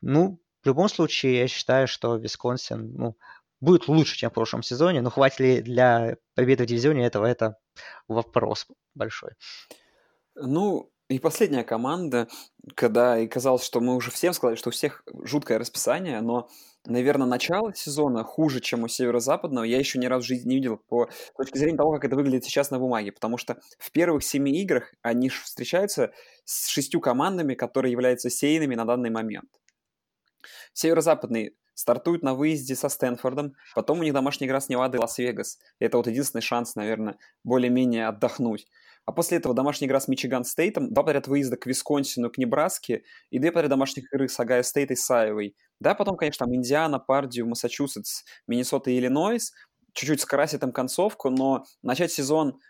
[0.00, 3.16] ну, в любом случае, я считаю, что Висконсин, ну,
[3.60, 7.56] будет лучше, чем в прошлом сезоне, но хватит ли для победы в дивизионе этого, это
[8.08, 9.32] вопрос большой.
[10.34, 12.28] Ну, и последняя команда,
[12.74, 16.48] когда и казалось, что мы уже всем сказали, что у всех жуткое расписание, но,
[16.86, 20.78] наверное, начало сезона хуже, чем у северо-западного, я еще ни разу в жизни не видел
[20.88, 24.52] по точке зрения того, как это выглядит сейчас на бумаге, потому что в первых семи
[24.62, 26.12] играх они встречаются
[26.44, 29.50] с шестью командами, которые являются сейными на данный момент.
[30.72, 35.58] Северо-западный стартует на выезде со Стэнфордом, потом у них домашняя игра с Невадой и Лас-Вегас.
[35.78, 38.66] Это вот единственный шанс, наверное, более-менее отдохнуть.
[39.04, 43.02] А после этого домашняя игра с Мичиган Стейтом, два подряд выезда к Висконсину, к Небраске
[43.30, 45.56] и две подряд домашних игры с Огайо Стейт и с Айовой.
[45.80, 49.52] Да, потом, конечно, там Индиана, Пердью, Массачусетс, Миннесота и Иллинойс.
[49.92, 52.60] Чуть-чуть скрасит там концовку, но начать сезон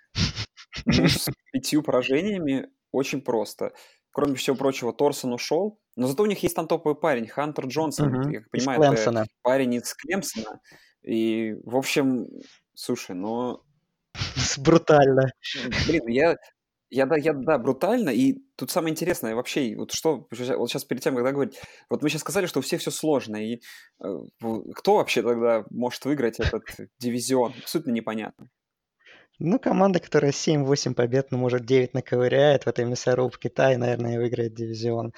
[0.86, 3.72] ну, с пятью поражениями очень просто.
[4.10, 8.14] Кроме всего прочего, Торсон ушел, но зато у них есть там топовый парень, Хантер Джонсон,
[8.14, 8.28] угу.
[8.30, 10.60] я понимаю, это парень из Клемсона.
[11.02, 12.26] И, в общем,
[12.74, 13.62] слушай, ну,
[14.58, 15.32] Брутально.
[15.86, 16.36] Блин, я,
[16.90, 21.02] я, да, я, да, брутально, и тут самое интересное вообще, вот что, вот сейчас перед
[21.02, 23.62] тем, когда говорить, вот мы сейчас сказали, что у всех все сложно, и
[24.04, 24.06] э,
[24.74, 26.64] кто вообще тогда может выиграть этот
[26.98, 28.50] дивизион, абсолютно непонятно.
[29.38, 34.18] Ну, команда, которая 7-8 побед, ну, может, 9 наковыряет в этой мясорубке, та и, наверное,
[34.18, 35.12] выиграет дивизион.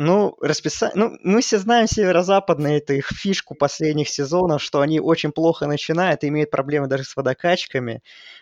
[0.00, 0.94] Ну, расписание...
[0.94, 6.22] Ну, мы все знаем северо-западные, это их фишку последних сезонов, что они очень плохо начинают
[6.22, 8.00] имеют проблемы даже с водокачками.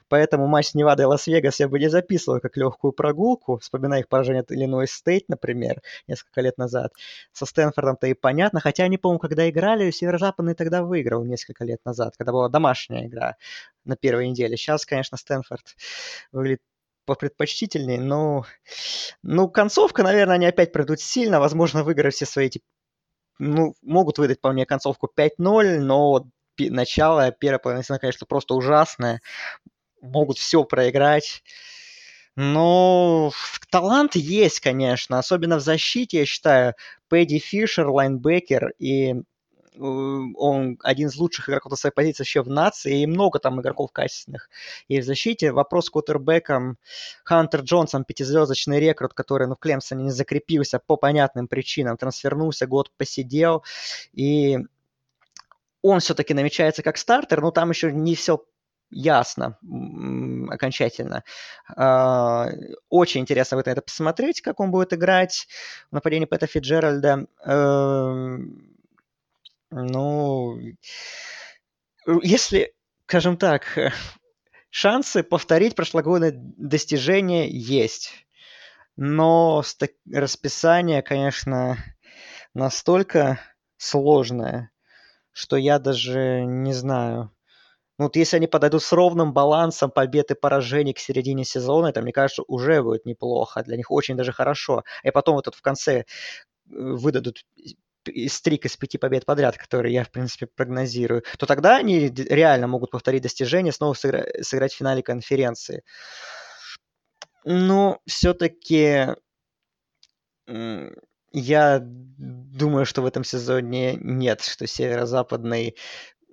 [0.09, 4.43] Поэтому матч с Невадой Лас-Вегас я бы не записывал как легкую прогулку, вспоминая их поражение
[4.43, 6.93] от Иллинойс Стейт, например, несколько лет назад.
[7.33, 12.19] Со Стэнфордом-то и понятно, хотя они, по-моему, когда играли, северо-западный тогда выиграл несколько лет назад,
[12.19, 13.37] когда была домашняя игра
[13.87, 14.59] на первой неделе.
[14.59, 15.75] Сейчас, конечно, Стэнфорд
[16.33, 16.61] выглядит
[17.07, 18.45] попредпочтительнее, но
[19.23, 22.61] ну, концовка, наверное, они опять пройдут сильно, возможно, выиграют все свои эти
[23.39, 26.27] ну, могут выдать, по мне, концовку 5-0, но
[26.59, 29.21] начало, первая половина конечно, просто ужасное.
[30.01, 31.43] Могут все проиграть.
[32.37, 33.33] Но
[33.71, 36.75] талант есть, конечно, особенно в защите, я считаю.
[37.09, 39.15] Пэдди Фишер, лайнбекер и
[39.79, 43.93] он один из лучших игроков на своей позиции вообще в нации, и много там игроков
[43.93, 44.49] качественных.
[44.89, 46.79] И в защите вопрос с кутербеком
[47.25, 52.91] Хантер Джонсон, пятизвездочный рекрут, который ну, в Клемсоне не закрепился по понятным причинам, трансфернулся, год
[52.97, 53.65] посидел,
[54.13, 54.59] и
[55.83, 58.45] он все-таки намечается как стартер, но там еще не все
[58.91, 59.59] ясно
[60.51, 61.25] окончательно.
[61.77, 62.49] А,
[62.89, 65.49] очень интересно будет это посмотреть, как он будет играть
[65.91, 67.27] в нападении Пэта Фиджеральда.
[69.71, 70.59] Ну,
[72.23, 72.73] если,
[73.07, 73.65] скажем так,
[74.71, 78.13] шансы повторить прошлогоднее достижение есть.
[78.97, 79.63] Но
[80.11, 81.77] расписание, конечно,
[82.55, 83.41] настолько
[83.77, 84.71] сложное,
[85.33, 87.33] что я даже не знаю.
[87.99, 92.03] Ну, вот если они подойдут с ровным балансом побед и поражений к середине сезона, это,
[92.03, 93.63] мне кажется, уже будет неплохо.
[93.65, 94.85] Для них очень даже хорошо.
[95.03, 96.05] И потом вот в конце э,
[96.67, 97.45] выдадут
[98.29, 102.91] стрик из пяти побед подряд, которые я, в принципе, прогнозирую, то тогда они реально могут
[102.91, 105.83] повторить достижение, снова сыграть, сыграть в финале конференции.
[107.45, 109.09] Но все-таки
[111.33, 115.77] я думаю, что в этом сезоне нет, что северо-западный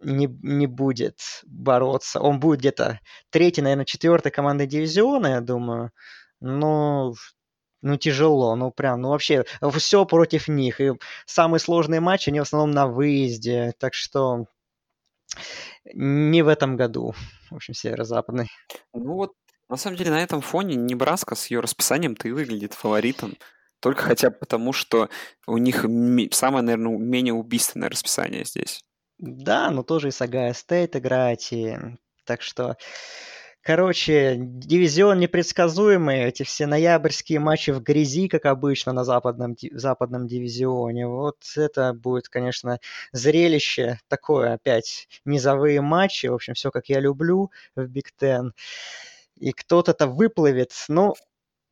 [0.02, 2.20] не, не будет бороться.
[2.20, 5.92] Он будет где-то третий, наверное, четвертой командой дивизиона, я думаю.
[6.40, 7.14] Но
[7.84, 9.46] ну, тяжело, ну, прям, ну, вообще,
[9.78, 10.82] все против них.
[10.82, 10.94] И
[11.26, 14.46] самые сложные матчи, они в основном на выезде, так что
[15.94, 17.14] не в этом году,
[17.52, 18.50] в общем, северо-западный.
[18.94, 19.34] Ну, вот,
[19.70, 23.36] на самом деле, на этом фоне Небраска с ее расписанием-то и выглядит фаворитом.
[23.80, 25.10] Только хотя бы потому, что
[25.46, 25.86] у них
[26.32, 28.82] самое, наверное, менее убийственное расписание здесь.
[29.18, 31.78] Да, но тоже и Сагая Стейт играть, и
[32.24, 32.78] так что
[33.64, 41.08] Короче, дивизион непредсказуемый, эти все ноябрьские матчи в грязи, как обычно на западном, западном дивизионе.
[41.08, 42.80] Вот это будет, конечно,
[43.14, 45.08] зрелище такое опять.
[45.24, 48.54] Низовые матчи, в общем, все как я люблю в Биг Тен.
[49.40, 50.74] И кто-то-то выплывет.
[50.90, 51.16] Ну,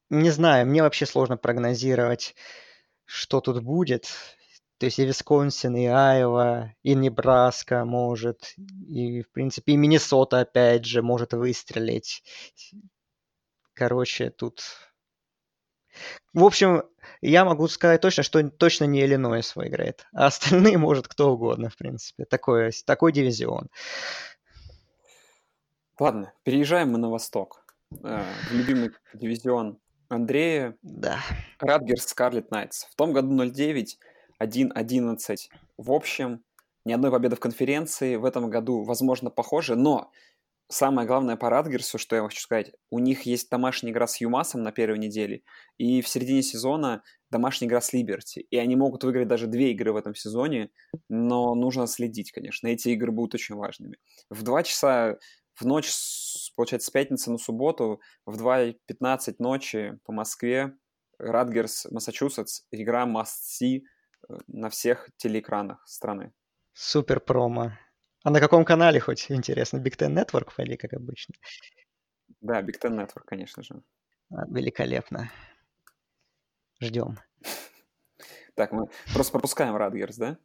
[0.09, 2.35] не знаю, мне вообще сложно прогнозировать,
[3.03, 4.07] что тут будет.
[4.81, 8.55] То есть и Висконсин, и Айова, и Небраска может,
[8.87, 12.23] и, в принципе, и Миннесота, опять же, может выстрелить.
[13.75, 14.63] Короче, тут
[16.33, 16.81] В общем,
[17.21, 20.07] я могу сказать точно, что точно не Иллинойс выиграет.
[20.13, 22.25] А остальные может кто угодно, в принципе.
[22.25, 23.69] Такой, такой дивизион.
[25.99, 27.63] Ладно, переезжаем мы на восток.
[28.03, 29.77] Э, в любимый дивизион
[30.09, 30.75] Андрея.
[30.81, 31.19] Да.
[31.59, 32.85] Радгерс Скарлет Найтс.
[32.85, 33.85] В том году 0-9,
[34.41, 35.37] 1-11.
[35.77, 36.43] В общем,
[36.85, 38.15] ни одной победы в конференции.
[38.15, 40.11] В этом году, возможно, похоже, но
[40.69, 44.63] самое главное по Радгерсу, что я хочу сказать, у них есть домашняя игра с Юмасом
[44.63, 45.43] на первой неделе,
[45.77, 48.39] и в середине сезона домашняя игра с Либерти.
[48.49, 50.71] И они могут выиграть даже две игры в этом сезоне,
[51.09, 52.67] но нужно следить, конечно.
[52.67, 53.97] Эти игры будут очень важными.
[54.29, 55.17] В два часа
[55.55, 55.91] в ночь,
[56.55, 60.73] получается, с пятницы на субботу в 2.15 ночи по Москве
[61.19, 63.81] Радгерс, Массачусетс, игра must see э,
[64.47, 66.33] на всех телеэкранах страны.
[66.73, 67.71] Супер промо.
[68.23, 69.77] А на каком канале хоть, интересно?
[69.77, 71.35] Big Ten Network или как обычно?
[72.39, 73.81] Да, Big Ten Network, конечно же.
[74.29, 75.31] А, великолепно.
[76.79, 77.17] Ждем.
[78.53, 80.37] Так, мы просто пропускаем Радгерс, да?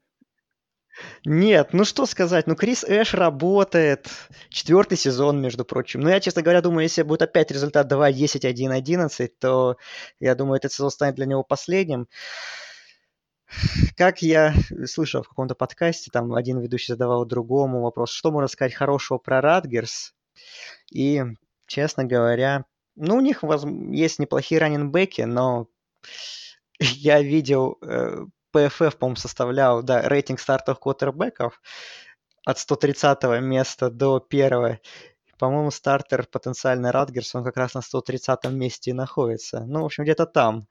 [1.25, 4.09] Нет, ну что сказать, ну Крис Эш работает,
[4.49, 6.01] четвертый сезон, между прочим.
[6.01, 9.77] Ну я, честно говоря, думаю, если будет опять результат 2-10-1-11, то
[10.21, 12.09] я думаю, этот сезон станет для него последним.
[13.97, 14.55] Как я
[14.87, 19.41] слышал в каком-то подкасте, там один ведущий задавал другому вопрос, что можно сказать хорошего про
[19.41, 20.15] Радгерс.
[20.93, 21.23] И,
[21.67, 22.65] честно говоря,
[22.97, 23.43] ну, у них
[23.91, 25.69] есть неплохие раненбеки, но
[26.81, 31.61] я видел, э, PFF, по-моему, составлял, да, рейтинг стартовых квотербеков
[32.45, 34.81] от 130 места до первого.
[35.39, 39.61] По-моему, стартер потенциальный Радгерс, он как раз на 130 месте и находится.
[39.61, 40.67] Ну, в общем, где-то там.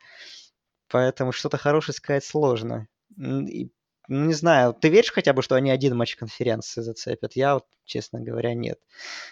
[0.89, 2.87] Поэтому что-то хорошее сказать сложно.
[3.17, 3.71] И
[4.07, 7.35] ну, не знаю, ты веришь хотя бы, что они один матч конференции зацепят?
[7.35, 8.79] Я вот, честно говоря, нет.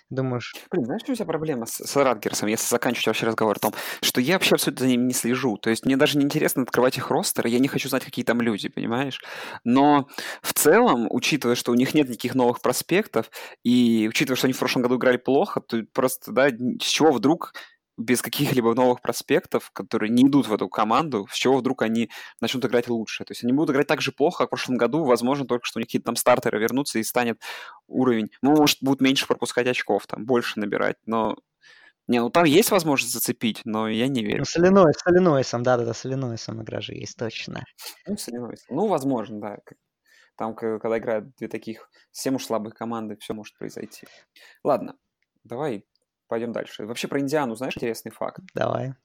[0.09, 0.55] Думаешь...
[0.71, 4.19] Блин, знаешь, у тебя проблема с, с Радгерсом, если заканчивать вообще разговор о том, что
[4.19, 5.57] я вообще абсолютно за ними не слежу.
[5.57, 8.41] То есть мне даже не интересно открывать их ростеры, я не хочу знать, какие там
[8.41, 9.21] люди, понимаешь?
[9.63, 10.07] Но
[10.41, 13.29] в целом, учитывая, что у них нет никаких новых проспектов,
[13.63, 17.53] и учитывая, что они в прошлом году играли плохо, то просто, да, с чего вдруг
[17.97, 22.09] без каких-либо новых проспектов, которые не идут в эту команду, с чего вдруг они
[22.41, 23.23] начнут играть лучше.
[23.23, 25.77] То есть они будут играть так же плохо, как в прошлом году, возможно, только что
[25.77, 27.39] у них какие-то там стартеры вернутся и станет
[27.87, 28.31] уровень.
[28.41, 31.37] Ну, может, будут меньше пропускать очков, там, больше набирать, но...
[32.05, 34.39] Не, ну там есть возможность зацепить, но я не верю.
[34.39, 37.63] Ну, с Иллинойс, с Иллинойсом, да-да-да, с Иллинойсом игра же есть, точно.
[38.05, 38.75] Ну, с Иллинойсом.
[38.75, 39.59] Ну, возможно, да.
[40.35, 44.05] Там, когда играют две таких совсем уж слабых команды, все может произойти.
[44.65, 44.97] Ладно,
[45.45, 45.85] давай
[46.33, 46.87] пойдем дальше.
[46.87, 48.41] Вообще про Индиану знаешь интересный факт?
[48.55, 48.95] Давай.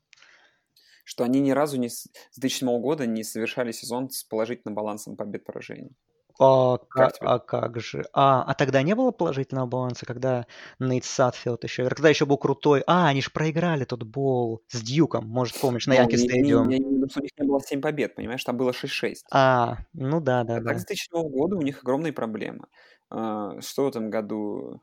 [1.05, 5.95] Что они ни разу не, с 2007 года не совершали сезон с положительным балансом побед-поражений.
[6.41, 8.07] А как, а как же?
[8.15, 10.47] А, а тогда не было положительного баланса, когда
[10.79, 11.87] Нейт Сатфилд еще...
[11.91, 12.83] Когда еще был крутой...
[12.87, 16.71] А, они же проиграли тот бол с Дьюком, может, помнишь, на Янки Стадиум.
[16.71, 18.43] Я не думаю, что у них не было 7 побед, понимаешь?
[18.43, 19.17] Там было 6-6.
[19.31, 20.71] А, ну да, да, а да.
[20.71, 22.69] Так, с 2007 года у них огромные проблемы.
[23.11, 24.81] А, что в этом году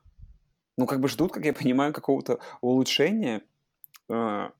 [0.77, 3.41] ну, как бы ждут, как я понимаю, какого-то улучшения.
[4.09, 4.51] А,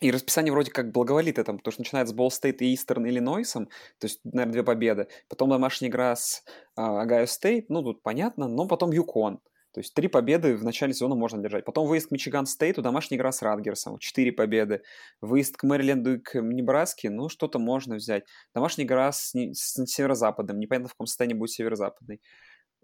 [0.00, 3.66] и расписание вроде как благоволит этому, потому что начинает с Ball State и Eastern Иллинойсом,
[3.98, 5.08] то есть, наверное, две победы.
[5.28, 9.40] Потом домашняя игра с Огайо Стейт, ну, тут понятно, но потом Юкон.
[9.72, 11.66] То есть три победы в начале сезона можно одержать.
[11.66, 14.82] Потом выезд к Мичиган Стейту, домашняя игра с Ратгерсом, четыре победы.
[15.20, 18.24] Выезд к Мэриленду и к Небраске, ну, что-то можно взять.
[18.54, 22.22] Домашняя игра с, с северо-западным, непонятно, в каком состоянии будет северо-западный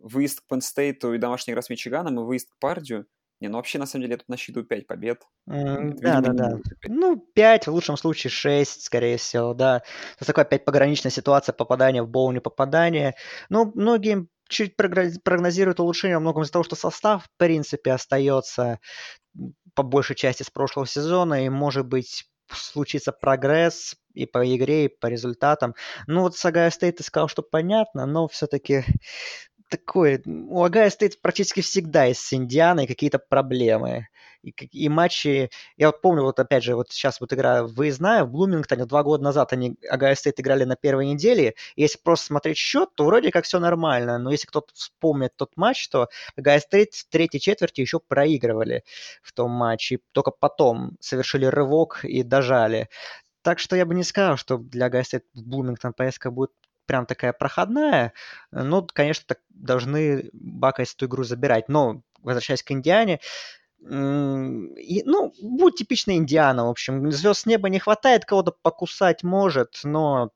[0.02, 3.06] выезд к Пенстейту и домашний игра с Мичиганом, и выезд к Пардью.
[3.40, 5.22] Не, ну вообще, на самом деле, я тут насчитываю 5 побед.
[5.50, 6.58] Mm, да, да, да.
[6.86, 9.82] Ну, 5, в лучшем случае 6, скорее всего, да.
[10.16, 13.14] Это такая опять пограничная ситуация, попадания в боул, не попадание.
[13.48, 18.78] Ну, многие чуть прогнозируют улучшение во многом из-за того, что состав, в принципе, остается
[19.74, 24.88] по большей части с прошлого сезона, и, может быть, случится прогресс и по игре, и
[24.88, 25.74] по результатам.
[26.06, 28.84] Ну, вот с Огайо Стейт ты сказал, что понятно, но все-таки
[29.72, 30.20] такое...
[30.26, 34.08] У Огайо Стейт практически всегда здесь какие-то проблемы.
[34.42, 35.50] И, и матчи...
[35.78, 39.24] Я вот помню, вот опять же, вот сейчас вот игра выездная в Блумингтоне, два года
[39.24, 41.54] назад они Огайо Стейт играли на первой неделе.
[41.74, 44.18] И если просто смотреть счет, то вроде как все нормально.
[44.18, 48.84] Но если кто-то вспомнит тот матч, то Огайо Стейт в третьей четверти еще проигрывали
[49.22, 49.94] в том матче.
[49.94, 52.90] И только потом совершили рывок и дожали.
[53.42, 56.52] Так что я бы не сказал, что для Огайо Стейт в Блумингтон поездка будет
[56.86, 58.12] прям такая проходная.
[58.50, 61.68] Ну, конечно, так должны Бакайс эту игру забирать.
[61.68, 63.20] Но, возвращаясь к Индиане,
[63.80, 67.10] и, ну, будет типичная Индиана, в общем.
[67.10, 70.30] Звезд с неба не хватает, кого-то покусать может, но,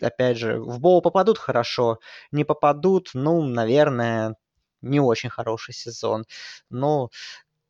[0.00, 1.98] опять же, в Боу попадут хорошо,
[2.30, 4.36] не попадут, ну, наверное,
[4.82, 6.24] не очень хороший сезон.
[6.70, 7.10] Но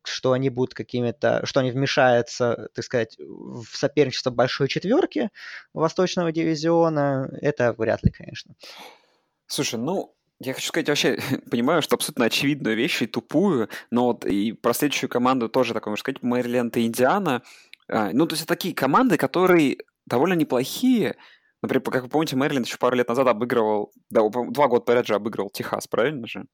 [0.03, 5.29] что они будут какими-то, что они вмешаются, так сказать, в соперничество большой четверки
[5.73, 8.55] Восточного дивизиона, это вряд ли, конечно.
[9.47, 11.19] Слушай, ну, я хочу сказать, вообще
[11.51, 15.91] понимаю, что абсолютно очевидную вещь и тупую, но вот и про следующую команду тоже такое
[15.91, 17.43] можно сказать, Мэриленд и Индиана.
[17.87, 21.15] А, ну, то есть это такие команды, которые довольно неплохие,
[21.61, 25.15] Например, как вы помните, Мэриленд еще пару лет назад обыгрывал, да, два года подряд же
[25.15, 26.45] обыгрывал Техас, правильно же?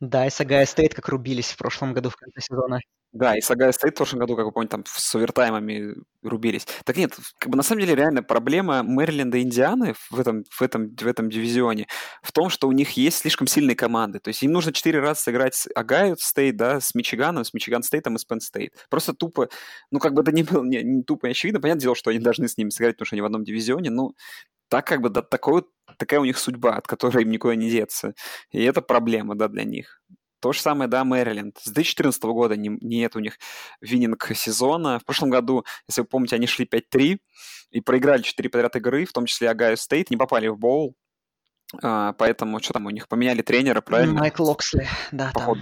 [0.00, 2.80] Да, и с Огайо Стейт как рубились в прошлом году в конце сезона.
[3.12, 6.66] Да, и с Огайо Стейт в прошлом году, как вы помните, там с овертаймами рубились.
[6.86, 10.62] Так нет, как бы на самом деле реально проблема Мэриленда и Индианы в этом, в,
[10.62, 11.86] этом, в этом дивизионе
[12.22, 14.18] в том, что у них есть слишком сильные команды.
[14.18, 17.82] То есть им нужно четыре раза сыграть с Огайо Стейт, да, с Мичиганом, с Мичиган
[17.82, 18.72] Стейтом и с Пенн Стейт.
[18.88, 19.50] Просто тупо,
[19.90, 21.60] ну как бы это не было не, не тупо и очевидно.
[21.60, 24.12] Понятное дело, что они должны с ними сыграть, потому что они в одном дивизионе, но
[24.68, 25.64] так как бы да, такой,
[25.98, 28.14] такая у них судьба, от которой им никуда не деться.
[28.52, 30.00] И это проблема, да, для них.
[30.42, 31.56] То же самое, да, Мэриленд.
[31.58, 33.38] С 2014 года не, нет у них
[33.80, 34.98] winning сезона.
[34.98, 37.18] В прошлом году, если вы помните, они шли 5-3
[37.70, 40.96] и проиграли 4 подряд игры, в том числе Огайо Стейт, не попали в боул.
[41.80, 43.06] А, поэтому что там у них?
[43.06, 44.18] Поменяли тренера, правильно?
[44.18, 45.46] Майк Локсли, да, по там.
[45.46, 45.60] Ходу,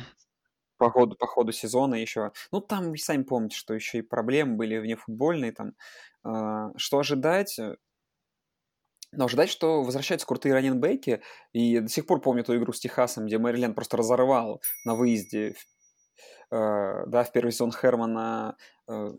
[0.78, 2.32] по, ходу, по ходу сезона еще.
[2.50, 5.52] Ну, там, вы сами помните, что еще и проблемы были внефутбольные.
[5.52, 5.72] Там,
[6.24, 7.60] а, что ожидать?
[9.12, 11.20] Но ожидать, что возвращаются крутые running back и,
[11.52, 15.54] и до сих пор помню ту игру с Техасом, где Мэриленд просто разорвал на выезде,
[16.50, 18.56] э, да, в первый сезон Хермана
[18.88, 19.12] э,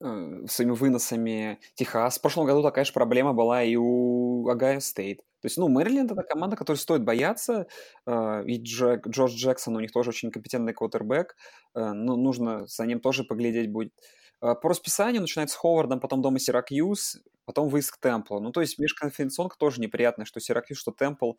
[0.00, 2.18] э, своими выносами Техас.
[2.18, 5.18] В прошлом году такая же проблема была и у Огайо Стейт.
[5.44, 7.66] То есть, ну, Мэриленд это команда, которой стоит бояться,
[8.06, 11.36] э, и Джек, Джош Джексон у них тоже очень компетентный квотербек,
[11.74, 13.92] э, ну, нужно за ним тоже поглядеть будет.
[14.40, 18.40] Э, по расписанию начинается с Ховардом, потом дома Сиракьюз, потом выезд к Темплу.
[18.40, 21.32] Ну, то есть межконференционка тоже неприятная, что Сиракьюз, что Темпл.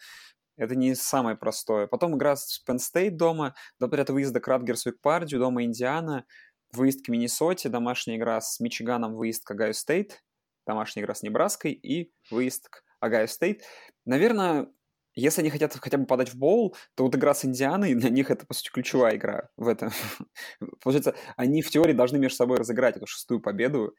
[0.57, 1.87] Это не самое простое.
[1.87, 5.63] Потом игра с Penn State дома, два подряд выезда к Ратгерсу и к Пардью, дома
[5.63, 6.25] Индиана,
[6.71, 10.23] выезд к Миннесоте, домашняя игра с Мичиганом, выезд к Огайо Стейт,
[10.65, 13.63] домашняя игра с Небраской и выезд к Огайо Стейт.
[14.05, 14.67] Наверное,
[15.15, 18.29] если они хотят хотя бы попасть в боул, то вот игра с Индианой, для них
[18.29, 19.91] это, по сути, ключевая игра в этом.
[20.83, 23.95] Получается, они в теории должны между собой разыграть эту шестую победу,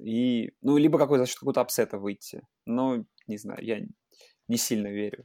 [0.00, 2.42] и, ну, либо какой, за счет какого-то upset а выйти.
[2.66, 3.80] Но, не знаю, я
[4.48, 5.24] не сильно верю.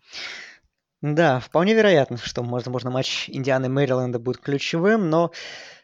[1.02, 5.32] Да, вполне вероятно, что, возможно, матч Индианы Мэриленда будет ключевым, но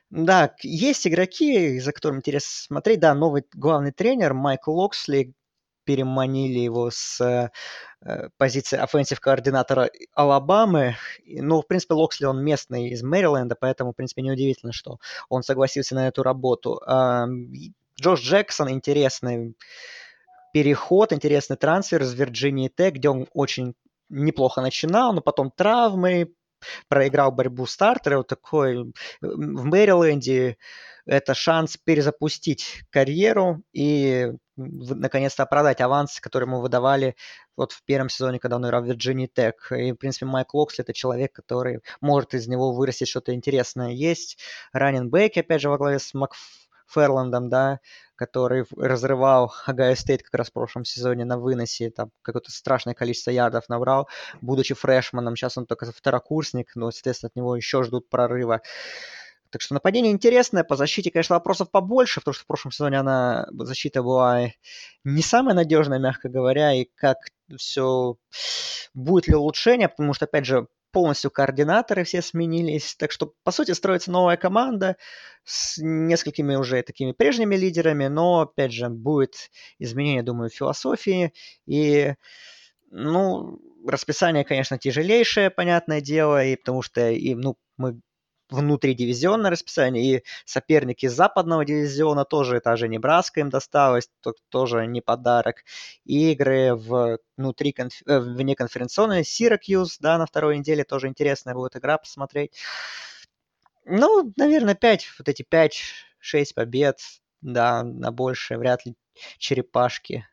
[0.10, 3.00] да, есть игроки, за которыми интересно смотреть.
[3.00, 5.34] Да, новый главный тренер Майкл Локсли,
[5.90, 7.50] переманили его с э,
[8.38, 10.96] позиции offensive координатора Алабамы.
[11.26, 15.96] Ну, в принципе, Локсли, он местный из Мэриленда, поэтому, в принципе, неудивительно, что он согласился
[15.96, 16.80] на эту работу.
[16.88, 17.26] Э,
[18.02, 19.56] Джош Джексон интересный
[20.54, 23.76] переход, интересный трансфер из Вирджинии Тек, где он очень
[24.10, 26.34] неплохо начинал, но потом травмы,
[26.88, 28.92] проиграл борьбу стартера, вот такой
[29.22, 30.58] в Мэриленде
[31.06, 37.16] это шанс перезапустить карьеру и наконец-то оправдать аванс, который ему выдавали
[37.56, 39.72] вот в первом сезоне, когда он играл в Вирджинии Тек.
[39.72, 43.90] И, в принципе, Майк Локсли– это человек, который может из него вырастить что-то интересное.
[43.90, 44.38] Есть
[44.74, 46.14] running back и, опять же, во главе с
[46.90, 47.80] Макферландом, да,
[48.16, 53.32] который разрывал Огайо Стейт как раз в прошлом сезоне на выносе, там какое-то страшное количество
[53.32, 54.08] ярдов набрал,
[54.42, 55.36] будучи фрешманом.
[55.36, 58.62] Сейчас он только второкурсник, но, естественно, от него еще ждут прорыва.
[59.52, 63.48] Так что нападение интересное, по защите, конечно, вопросов побольше, потому что в прошлом сезоне она,
[63.52, 64.52] защита была
[65.04, 67.18] не самая надежная, мягко говоря, и как
[67.58, 68.18] все,
[68.94, 73.72] будет ли улучшение, потому что, опять же, полностью координаторы все сменились, так что, по сути,
[73.72, 74.98] строится новая команда
[75.44, 81.34] с несколькими уже такими прежними лидерами, но, опять же, будет изменение, думаю, философии,
[81.66, 82.14] и,
[82.92, 88.00] ну, расписание, конечно, тяжелейшее, понятное дело, и потому что, и, ну, мы
[88.50, 95.02] внутридивизионное расписание, и соперники западного дивизиона тоже, та же Небраска им досталось, то, тоже не
[95.02, 95.64] подарок.
[96.06, 96.76] И игры
[97.38, 98.02] внутри, конф...
[98.08, 102.54] Э, вне конференционной, Syracuse, да, на второй неделе тоже интересная будет игра посмотреть.
[103.86, 107.00] Ну, наверное, 5, вот эти 5-6 побед,
[107.42, 108.96] да, на больше вряд ли
[109.38, 110.28] черепашки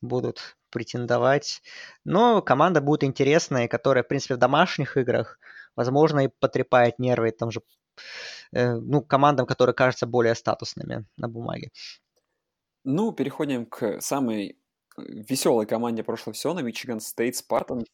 [0.00, 1.62] будут претендовать.
[2.04, 5.38] Но команда будет интересная, которая, в принципе, в домашних играх–
[5.76, 7.60] возможно, и потрепает нервы там же,
[8.52, 11.70] э, ну, командам, которые кажутся более статусными на бумаге.
[12.84, 17.84] Ну, переходим к самой э, веселой команде прошлого сезона, Мичиган Стейт Спартан.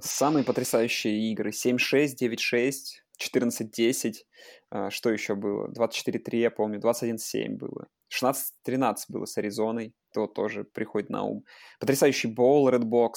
[0.00, 1.50] Самые потрясающие игры.
[1.50, 2.72] 7-6, 9-6,
[3.18, 4.90] 14-10.
[4.90, 5.68] Что еще было?
[5.68, 6.80] 24-3, я помню.
[6.80, 7.86] 21-7 было.
[8.12, 9.94] 16-13 было с Аризоной.
[10.12, 11.44] То тоже приходит на ум.
[11.78, 13.12] Потрясающий боул, Redbox.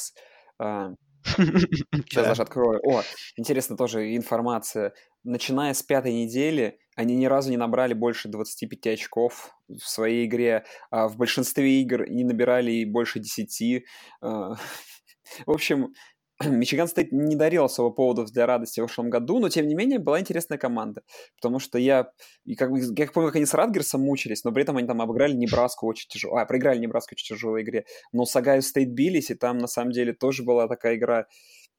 [1.36, 2.80] Сейчас даже открою.
[2.84, 3.04] О,
[3.36, 4.94] интересно тоже информация.
[5.24, 10.66] Начиная с пятой недели, они ни разу не набрали больше 25 очков в своей игре.
[10.92, 13.84] А в большинстве игр не набирали больше 10.
[14.22, 14.56] А,
[15.46, 15.94] в общем,
[16.46, 20.00] Мичиган Стейт не дарил особо поводов для радости в прошлом году, но тем не менее
[20.00, 21.04] была интересная команда,
[21.36, 22.12] потому что я,
[22.46, 25.34] и как, я помню, как они с Ратгерсом мучились, но при этом они там обыграли
[25.34, 29.36] Небраску очень тяжело, а, проиграли Небраске очень тяжелой игре, но с Огайо Стейт бились, и
[29.36, 31.26] там на самом деле тоже была такая игра,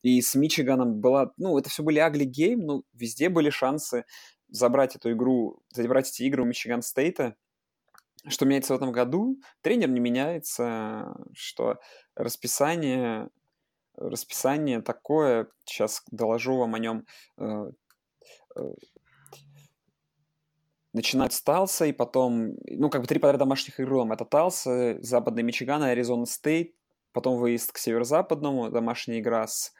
[0.03, 4.05] и с Мичиганом была, ну, это все были ugly game, но везде были шансы
[4.49, 7.35] забрать эту игру, забрать эти игры у Мичиган Стейта,
[8.29, 9.41] что меняется в этом году?
[9.63, 11.79] Тренер не меняется, что
[12.15, 13.31] расписание
[13.97, 17.07] расписание такое, сейчас доложу вам о нем.
[17.39, 17.71] Э,
[18.57, 18.61] э,
[20.93, 24.03] начинают с Талса, и потом, ну, как бы три подряд домашних игры.
[24.13, 26.75] Это Талса, Западный Мичиган, Аризона Стейт,
[27.13, 29.73] потом выезд к северо-западному, домашняя игра с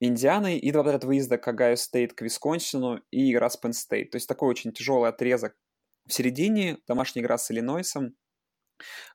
[0.00, 4.10] Индианой, и два подряд выезда к Огайо Стейт, к Висконсину, и игра с Пенн Стейт.
[4.10, 5.54] То есть такой очень тяжелый отрезок
[6.06, 8.16] в середине, домашняя игра с Иллинойсом,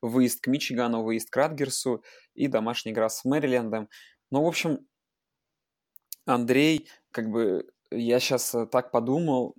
[0.01, 3.89] выезд к Мичигану, выезд к Радгерсу и домашняя игра с Мэрилендом.
[4.31, 4.87] Ну, в общем,
[6.25, 9.55] Андрей, как бы, я сейчас э, так подумал,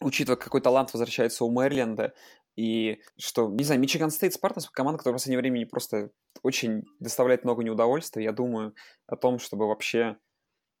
[0.00, 2.14] учитывая, какой талант возвращается у Мэриленда,
[2.54, 6.10] и что, не знаю, Мичиган Стейт Спартанс команда, которая в последнее время просто
[6.42, 8.24] очень доставляет много неудовольствия.
[8.24, 8.74] Я думаю
[9.06, 10.18] о том, чтобы вообще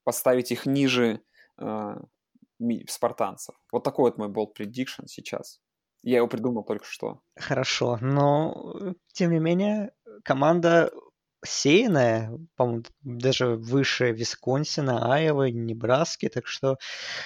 [0.04, 1.22] поставить их ниже
[1.58, 1.96] э,
[2.88, 3.54] спартанцев.
[3.70, 5.60] Вот такой вот мой болт prediction сейчас.
[6.02, 7.20] Я его придумал только что.
[7.36, 9.92] Хорошо, но тем не менее
[10.24, 10.90] команда
[11.44, 16.78] сеянная, по-моему, даже выше Висконсина, Айовы, Небраски, так что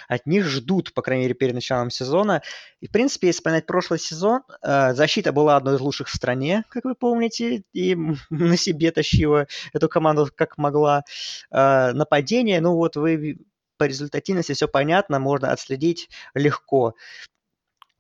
[0.08, 2.42] от них ждут, по крайней мере, перед началом сезона.
[2.80, 6.64] И, в принципе, если вспоминать прошлый сезон, э, защита была одной из лучших в стране,
[6.68, 7.96] как вы помните, и
[8.30, 11.02] на себе тащила эту команду как могла.
[11.50, 13.38] Э, нападение, ну вот вы
[13.78, 16.94] по результативности все понятно, можно отследить легко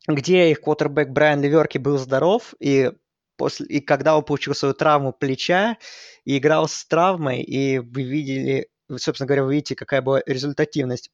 [0.08, 2.92] где их квотербек Брайан Ливерки был здоров, и
[3.36, 5.78] после, и когда он получил свою травму плеча
[6.24, 11.10] и играл с травмой, и вы видели, собственно говоря, вы видите, какая была результативность.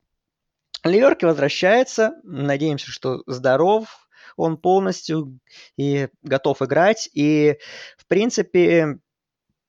[0.85, 5.39] Ливерки возвращается, надеемся, что здоров он полностью
[5.77, 7.09] и готов играть.
[7.13, 7.59] И,
[7.97, 8.99] в принципе,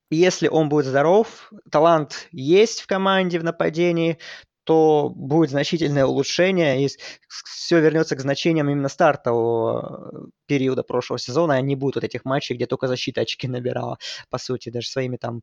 [0.10, 4.20] если он будет здоров, талант есть в команде в нападении,
[4.64, 6.90] то будет значительное улучшение, и
[7.28, 12.26] все вернется к значениям именно стартового э, периода прошлого сезона, а не будет вот этих
[12.26, 13.98] матчей, где только защита очки набирала,
[14.30, 15.42] по сути, даже своими там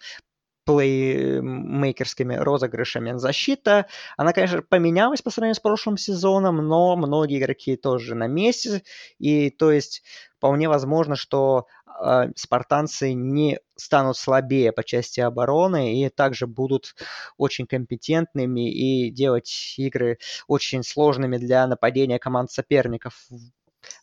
[0.64, 3.16] плеймейкерскими розыгрышами.
[3.16, 3.86] Защита,
[4.16, 8.82] она, конечно, поменялась по сравнению с прошлым сезоном, но многие игроки тоже на месте,
[9.18, 10.02] и то есть
[10.36, 11.66] вполне возможно, что
[12.02, 16.94] э, спартанцы не станут слабее по части обороны и также будут
[17.36, 23.28] очень компетентными и делать игры очень сложными для нападения команд соперников.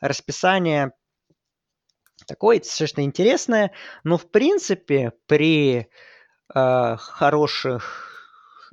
[0.01, 0.91] Расписание
[2.25, 3.71] такое достаточно интересное,
[4.03, 5.87] но в принципе при
[6.53, 8.07] хороших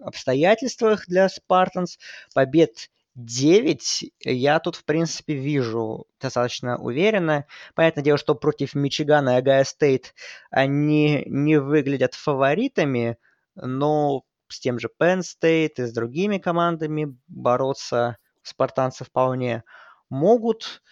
[0.02, 1.98] обстоятельствах для Спартанс
[2.34, 7.46] побед 9 я тут, в принципе, вижу достаточно уверенно.
[7.74, 10.14] Понятное дело, что против Мичигана и Агая Стейт
[10.50, 13.18] они не выглядят фаворитами,
[13.54, 19.62] но с тем же Penn State и с другими командами бороться спартанцы вполне
[20.10, 20.82] могут.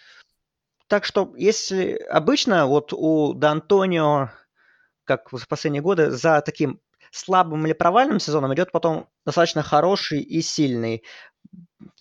[0.87, 4.29] Так что, если обычно вот у Д'Антонио,
[5.05, 6.81] как в последние годы, за таким
[7.11, 11.03] слабым или провальным сезоном идет потом достаточно хороший и сильный.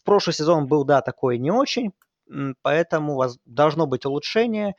[0.06, 1.92] Прошлый сезон был, да, такой не очень,
[2.62, 4.76] поэтому у вас должно быть улучшение.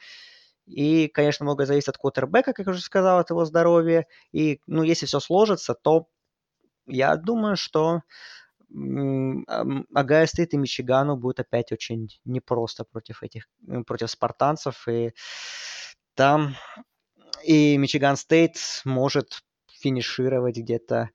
[0.66, 4.06] И, конечно, многое зависит от квотербека, как я уже сказал, от его здоровья.
[4.30, 6.06] И, ну, если все сложится, то
[6.86, 8.02] я думаю, что
[8.70, 13.48] Огайо Стейт и Мичигану будет опять очень непросто против этих,
[13.86, 14.88] против спартанцев.
[14.88, 15.12] И
[16.14, 16.54] там
[17.44, 19.42] и Мичиган Стейт может
[19.80, 21.10] финишировать где-то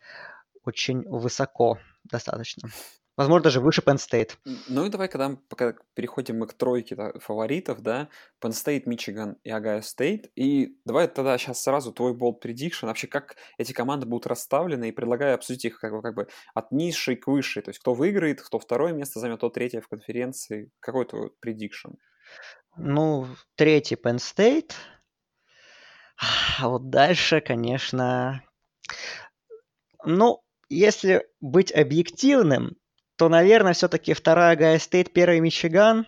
[0.63, 2.69] очень высоко достаточно.
[3.17, 4.34] Возможно, даже выше Penn State.
[4.69, 8.09] Ну и давай, когда пока переходим мы к тройке да, фаворитов, да,
[8.39, 10.30] Penn State, Мичиган и Огайо Стейт.
[10.36, 12.86] И давай тогда сейчас сразу твой bold prediction.
[12.86, 16.71] Вообще, как эти команды будут расставлены, и предлагаю обсудить их как бы, как бы от
[16.71, 17.63] низшей к высшей.
[17.63, 20.71] То есть, кто выиграет, кто второе место займет, кто третье в конференции.
[20.80, 21.95] Какой твой prediction?
[22.75, 23.25] Ну,
[23.55, 24.73] третий Penn State.
[26.18, 28.43] А вот дальше, конечно...
[30.05, 32.78] Ну, если быть объективным,
[33.18, 36.07] то, наверное, все-таки вторая Гайя Стейт, первый Мичиган.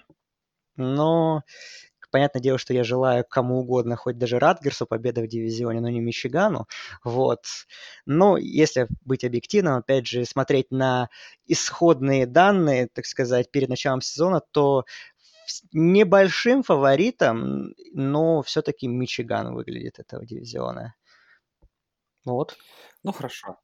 [0.75, 1.43] Но
[2.11, 5.99] Понятное дело, что я желаю кому угодно, хоть даже Радгерсу победы в дивизионе, но не
[5.99, 6.67] Мичигану.
[7.03, 7.45] Вот.
[8.05, 11.09] Но если быть объективным, опять же, смотреть на
[11.45, 14.85] исходные данные, так сказать, перед началом сезона, то
[15.71, 20.95] небольшим фаворитом, но все-таки Мичиган выглядит этого дивизиона.
[22.25, 22.57] Вот.
[23.03, 23.59] Ну, хорошо.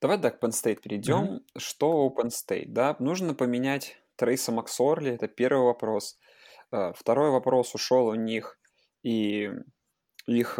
[0.00, 1.24] Давай да, к Penn State перейдем.
[1.24, 1.58] Mm-hmm.
[1.58, 2.66] Что у Penn State?
[2.68, 6.18] Да, нужно поменять Трейса Максорли, это первый вопрос.
[6.70, 8.58] А, второй вопрос ушел у них
[9.02, 9.50] и
[10.26, 10.58] их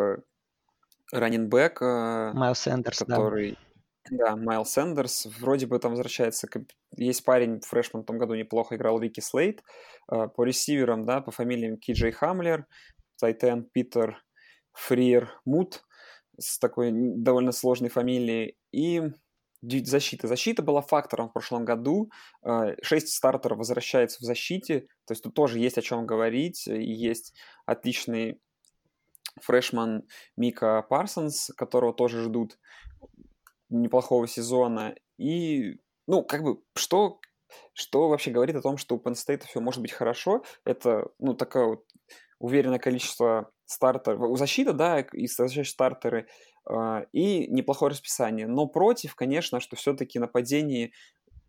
[1.12, 3.52] раненбэк, Майл Сэндерс, который...
[3.52, 3.58] Да,
[4.10, 5.26] Майл Сэндерс.
[5.40, 6.48] Вроде бы там возвращается...
[6.96, 9.62] Есть парень, freshman в том году неплохо играл, Рикки Слейд.
[10.08, 12.66] А, по ресиверам, да, по фамилиям Кей Джей Хамлер,
[13.20, 14.22] tight end
[14.72, 15.82] Пэт Фрайермут
[16.38, 18.56] с такой довольно сложной фамилией.
[18.72, 19.02] И
[19.62, 20.26] защита.
[20.26, 22.10] Защита была фактором в прошлом году.
[22.42, 24.80] А, шесть стартеров возвращается в защите.
[25.06, 26.66] То есть тут тоже есть о чем говорить.
[26.66, 27.34] И есть
[27.66, 28.40] отличный
[29.40, 30.02] freshman
[30.36, 32.58] Мика Парсонс, которого тоже ждут
[33.70, 34.94] неплохого сезона.
[35.18, 37.20] И, ну, как бы, что,
[37.72, 40.44] что вообще говорит о том, что у Penn State все может быть хорошо?
[40.64, 41.84] Это, ну, такое вот
[42.38, 44.30] уверенное количество стартеров.
[44.30, 46.26] У защиты, да, и стартеры–
[46.66, 48.46] а, и неплохое расписание.
[48.46, 50.92] Но против, конечно, что все-таки нападение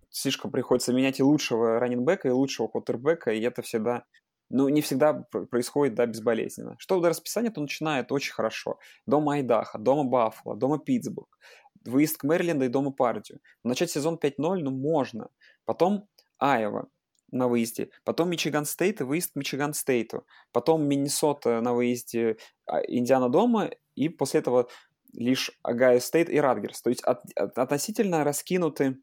[0.10, 4.04] слишком приходится менять и лучшего раненбека, и лучшего квотербека, и это всегда,
[4.50, 6.76] ну, не всегда происходит, да, безболезненно.
[6.80, 8.80] Что до расписания, то начинает очень хорошо.
[9.06, 11.38] Дома Айдахо, дома Баффало, дома Питтсбург,
[11.86, 13.40] выезд к Мэриленда и дома Пердью.
[13.64, 15.30] Начать сезон 5-0, ну, можно.
[15.66, 16.08] Потом
[16.40, 16.90] Айова
[17.32, 22.82] на выезде, потом Мичиган Стейт и выезд к Мичиган Стейту, потом Миннесота на выезде, а,
[22.82, 24.68] Индиана дома, и после этого
[25.14, 26.82] лишь Огайо Стейт и Ратгерс.
[26.82, 28.98] То есть от, от, относительно раскинуты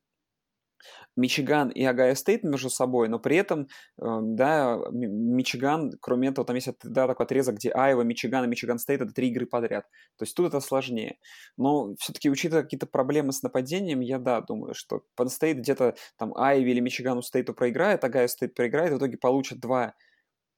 [1.17, 3.69] Мичиган и Огайо Стейт между собой, но при этом,
[4.01, 8.79] э, да, Мичиган, кроме этого, там есть да, такой отрезок, где Айова, Мичиган и Мичиган
[8.79, 9.85] Стейт— это три игры подряд.
[10.17, 11.19] То есть тут это сложнее.
[11.57, 16.37] Но все-таки, учитывая какие-то проблемы с нападением, я, да, думаю, что Penn State где-то там
[16.37, 19.95] Айове или Мичигану Стейту проиграет, Огайо Стейт проиграет, в итоге получат два,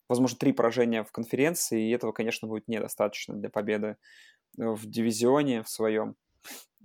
[0.09, 3.97] возможно, три поражения в конференции, и этого, конечно, будет недостаточно для победы
[4.57, 6.17] в дивизионе в своем.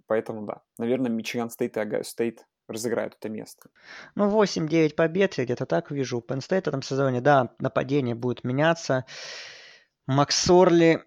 [0.08, 3.70] Поэтому да, наверное, Мичиган Стейт и Огайо Стейт разыграют это место.
[4.16, 6.24] Ну, 8-9 побед, я где-то так вижу.
[6.28, 9.05] Penn State в этом сезоне, да, нападение будет меняться.
[10.07, 11.03] Максорли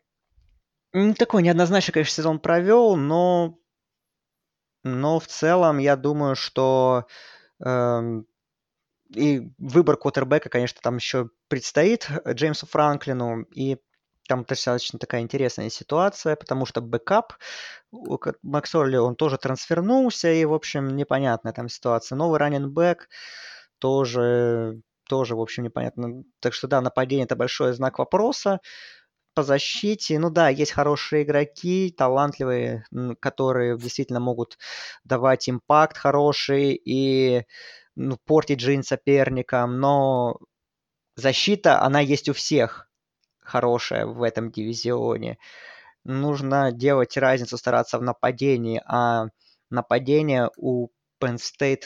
[0.92, 3.58] не такой неоднозначный, конечно, сезон провел, но,
[4.84, 7.06] но в целом я думаю, что
[7.64, 8.22] э,
[9.14, 13.78] и выбор квотербека, конечно, там еще предстоит Джеймсу Франклину, и
[14.28, 17.32] там достаточно такая интересная ситуация, потому что backup
[18.42, 22.16] Максорли, он тоже трансфернулся, и, в общем, непонятная там ситуация.
[22.16, 23.08] Новый running back
[23.78, 26.22] тоже, тоже, в общем, непонятно.
[26.40, 28.60] Так что, да, нападение– это большой знак вопроса.
[29.34, 32.84] По защите, ну да, есть хорошие игроки, талантливые,
[33.20, 34.58] которые действительно могут
[35.04, 37.44] давать импакт хороший и
[37.94, 40.38] ну, портить жизнь соперникам, но
[41.16, 42.87] защита, она есть у всех
[43.48, 45.38] хорошая в этом дивизионе.
[46.04, 49.26] Нужно делать разницу, стараться в нападении, а
[49.70, 50.88] нападение у
[51.20, 51.84] Penn State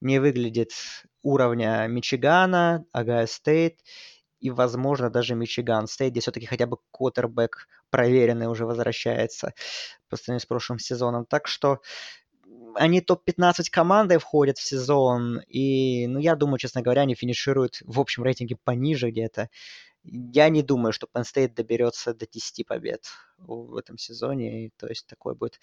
[0.00, 0.72] не выглядит
[1.22, 3.78] уровня Мичигана, Огайо Стейт
[4.40, 9.54] и, возможно, даже Мичиган Стейт, где все-таки хотя бы квотербек проверенный уже возвращается
[10.08, 11.26] по сравнению с прошлым сезоном.
[11.26, 11.80] Так что
[12.74, 18.00] они топ-15 командой входят в сезон, и, ну, я думаю, честно говоря, они финишируют в
[18.00, 19.48] общем рейтинге пониже где-то.
[20.04, 23.06] Я не думаю, что Penn State доберется до 10 побед
[23.38, 24.66] в этом сезоне.
[24.66, 25.60] И, то есть такой будет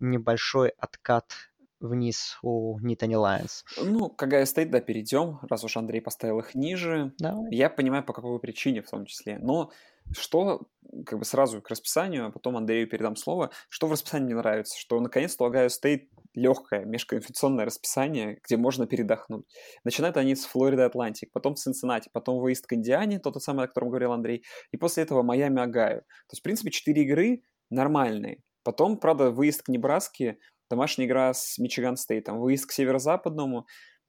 [0.00, 1.32] небольшой откат
[1.80, 3.64] вниз у Nittany Lions.
[3.82, 7.12] Ну, к Огайо Стейт, да, перейдем, раз уж Андрей поставил их ниже.
[7.18, 7.54] Давай.
[7.54, 9.38] Я понимаю, по какой причине в том числе.
[9.38, 9.70] Но
[10.16, 10.66] что,
[11.06, 14.78] как бы сразу к расписанию, а потом Андрею передам слово, что в расписании мне нравится,
[14.78, 19.46] что наконец-то у Огайо Стейт легкое межконференционное расписание, где можно передохнуть.
[19.84, 23.88] Начинают они с Флорида Атлантик, потом Цинциннати, потом выезд к Индиане, тот самый, о котором
[23.88, 26.00] говорил Андрей, и после этого Майами Огайо.
[26.00, 28.42] То есть, в принципе, четыре игры нормальные.
[28.64, 30.38] Потом, правда, выезд к Небраске,
[30.70, 33.66] домашняя игра с Мичиган Стейтом, выезд к Северо-Западному,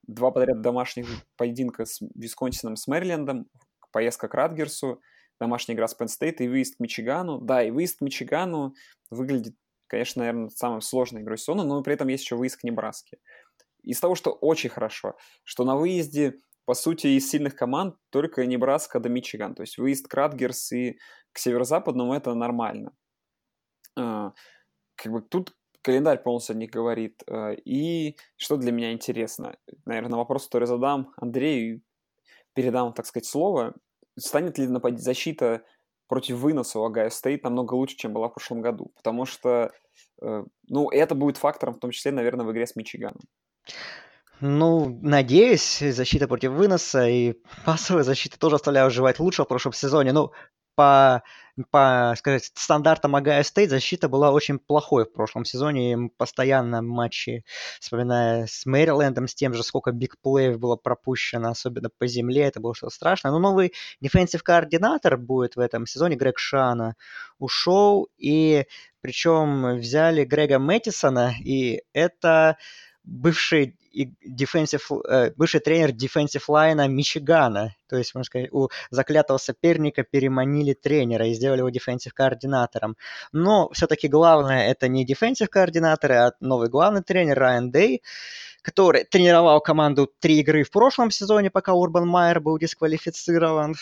[0.08, 3.48] два подряд домашних поединка с Висконсином, с Мэрилендом,
[3.92, 5.02] поездка к Радгерсу,
[5.40, 7.40] домашняя игра с Penn State и выезд к Мичигану.
[7.40, 8.74] Да, и выезд к Мичигану
[9.10, 9.56] выглядит
[9.88, 13.18] конечно, наверное, самой сложной игрой сезона, но при этом есть еще выезд к Небраске.
[13.84, 19.00] Из того, что очень хорошо, что на выезде, по сути, из сильных команд только Небраска
[19.00, 19.54] до Мичиган.
[19.54, 20.98] То есть выезд к Радгерс и
[21.32, 22.96] к северо-западному это нормально.
[23.98, 24.34] А,
[24.96, 27.22] как бы тут календарь полностью них говорит.
[27.30, 29.56] А, и что для меня интересно,
[29.86, 31.82] наверное, вопрос, который задам Андрею,
[32.54, 33.76] передам, так сказать, слово.
[34.18, 35.00] Станет ли напад...
[35.00, 35.64] защита
[36.08, 38.92] против выноса у Огайо Стейт намного лучше, чем была в прошлом году.
[38.96, 39.72] Потому что,
[40.22, 43.22] э, ну, это будет фактором, в том числе, наверное, в игре с Мичиганом.
[44.42, 47.36] Ну, надеюсь, защита против выноса и
[47.66, 50.12] пасовая защита тоже оставляет желать лучшего в прошлом сезоне.
[50.12, 50.32] Ну,
[50.76, 51.24] по,
[51.72, 55.94] по сказать, стандартам Огайо Стейт защита была очень плохой в прошлом сезоне.
[55.94, 57.46] Им постоянно матчи,
[57.80, 62.76] вспоминая с Мэрилендом, с тем же, сколько бигплеев было пропущено, особенно по земле, это было
[62.76, 63.32] что-то страшное.
[63.32, 66.96] Но новый defensive координатор будет в этом сезоне, Грег Шиано,
[67.40, 68.66] ушел, и
[69.02, 72.58] причем взяли Грега Мэттисона, и это
[73.06, 77.76] бывший defensive, э, бывший тренер defensive лайна Мичигана.
[77.88, 82.98] То есть, можно сказать, у заклятого соперника переманили тренера и сделали его defensive координатором.
[83.32, 88.02] Но все-таки главное это не defensive координаторы, а новый главный тренер Райан Дей,
[88.62, 93.76] который тренировал команду три игры в прошлом сезоне, пока Урбан Майер был дисквалифицирован.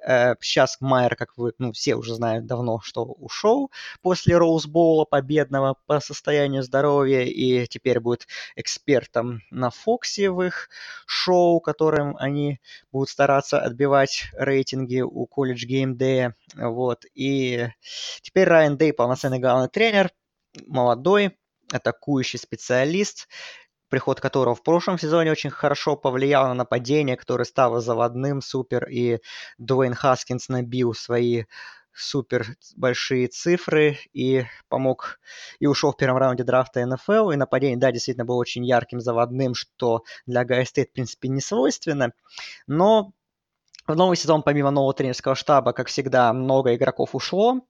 [0.00, 3.70] Сейчас э, Майер, как вы ну, все уже знают давно, что ушел
[4.00, 10.68] после Роузбоула победного по состоянию здоровья и теперь будет экспертом на Фоксе в их
[11.06, 12.60] шоу, которым они
[12.92, 16.32] будут стараться отбивать рейтинги у колледж Day.
[16.54, 17.04] Вот.
[17.14, 17.68] И
[18.22, 20.10] теперь Райан Дей полноценный главный тренер,
[20.66, 21.36] молодой,
[21.72, 23.28] атакующий специалист,
[23.88, 29.18] приход которого в прошлом сезоне очень хорошо повлиял на нападение, которое стало заводным супер, и
[29.58, 31.44] Дуэйн Хаскинс набил свои
[31.92, 35.18] супер большие цифры и помог,
[35.58, 39.54] и ушел в первом раунде драфта НФЛ, и нападение, да, действительно было очень ярким, заводным,
[39.54, 42.12] что для Стейт, в принципе, не свойственно,
[42.66, 43.12] но
[43.86, 47.62] в новый сезон, помимо нового тренерского штаба, как всегда, много игроков ушло,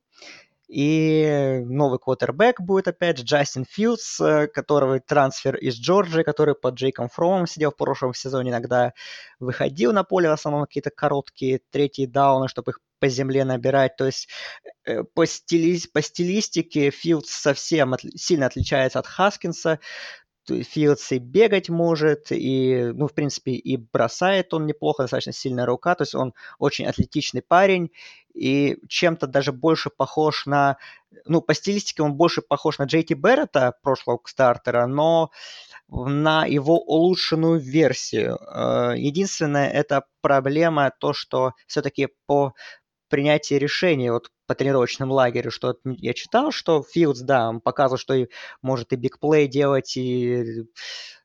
[0.69, 6.75] и новый квотербек будет опять же Джастин Филдс, э, которого трансфер из Джорджии, который под
[6.75, 8.93] Джейком Фромом сидел в прошлом сезоне, иногда
[9.39, 13.95] выходил на поле, в основном какие-то короткие третьи дауны, чтобы их по земле набирать.
[13.95, 14.29] То есть
[14.85, 15.79] э, по, стили...
[15.91, 18.01] по стилистике Филдс совсем от...
[18.15, 19.79] сильно отличается от Хаскинса.
[20.49, 25.95] Филдс и бегать может, и, ну, в принципе, и бросает он неплохо, достаточно сильная рука,
[25.95, 27.91] то есть он очень атлетичный парень,
[28.33, 30.77] и чем-то даже больше похож на,
[31.25, 35.31] ну, по стилистике он больше похож на Джейти Беррета, прошлого стартера, но
[35.89, 38.37] на его улучшенную версию.
[38.37, 42.53] Э, единственное, это проблема то, что все-таки по
[43.09, 48.13] принятии решений вот по тренировочному лагерю, что я читал, что Филдс, да, он показывал, что
[48.13, 48.27] и,
[48.61, 50.63] может и бигплей делать, и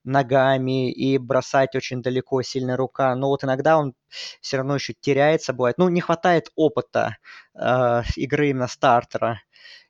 [0.05, 3.95] ногами, и бросать очень далеко сильная рука, но вот иногда он
[4.41, 5.79] все равно еще теряется, бывает.
[5.79, 7.17] Ну, не хватает опыта
[7.59, 9.41] э, игры именно стартера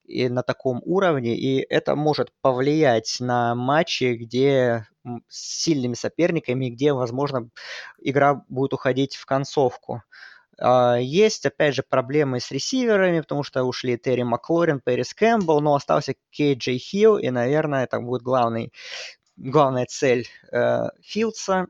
[0.05, 4.87] и на таком уровне, и это может повлиять на матчи, где
[5.29, 7.49] с сильными соперниками, где, возможно,
[7.99, 10.03] игра будет уходить в концовку.
[10.59, 15.75] А, есть, опять же, проблемы с ресиверами, потому что ушли Терри Маклорин, Пэрис Кэмпбелл, но
[15.75, 18.73] остался Кей Джей Хилл, и, наверное, это будет главный,
[19.37, 21.67] главная цель э, Филдса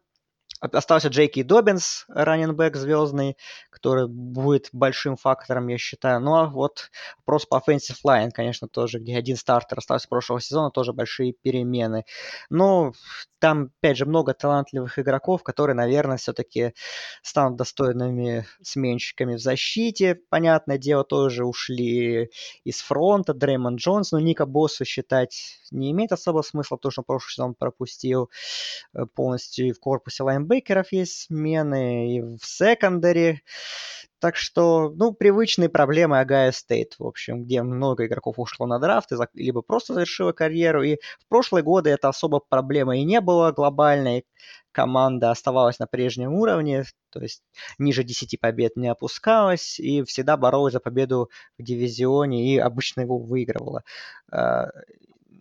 [0.61, 3.37] Остался Джейки Добинс, раненбэк звездный,
[3.71, 6.21] который будет большим фактором, я считаю.
[6.21, 10.41] Ну а вот вопрос по offensive line, конечно, тоже, где один стартер остался с прошлого
[10.41, 12.05] сезона, тоже большие перемены.
[12.49, 12.93] Но
[13.45, 16.73] там, опять же, много талантливых игроков, которые, наверное, все-таки
[17.23, 20.15] станут достойными сменщиками в защите.
[20.31, 22.31] Понятное дело, тоже ушли
[22.65, 23.35] из фронта.
[23.35, 28.31] Дреймонд Джонс, но Ника Боссу считать не имеет особого смысла, потому что прошлый сезон пропустил
[28.95, 30.23] э, полностью в корпусе
[30.55, 33.41] лайнбекеров есть смены, и в секондаре.
[34.21, 39.11] Так что, ну, привычные проблемы Агая Стейт, в общем, где много игроков ушло на драфт,
[39.35, 40.83] либо просто завершила карьеру.
[40.83, 44.25] И в прошлые годы это особо проблема и не было глобальной.
[44.73, 47.43] Команда оставалась на прежнем уровне, то есть
[47.79, 53.19] ниже 10 побед не опускалась и всегда боролась за победу в дивизионе и обычно его
[53.19, 53.85] выигрывала.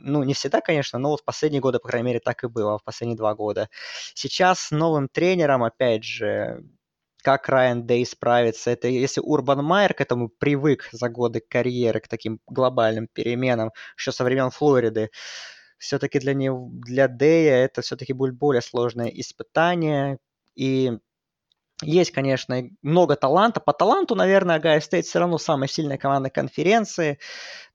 [0.05, 2.77] Ну, не всегда, конечно, но вот в последние годы, по крайней мере, так и было,
[2.77, 3.69] в последние два года.
[4.13, 6.61] Сейчас с новым тренером, опять же,
[7.23, 8.71] как Райан Дей справится.
[8.71, 14.11] Это если Урбан Майер к этому привык за годы карьеры, к таким глобальным переменам, еще
[14.11, 15.09] со времен Флориды,
[15.77, 20.17] все-таки для, него, для Дэя это все-таки будет более сложное испытание.
[20.55, 20.91] И
[21.83, 23.59] есть, конечно, много таланта.
[23.59, 27.19] По таланту, наверное, Гайо Стейт все равно самая сильная команда конференции,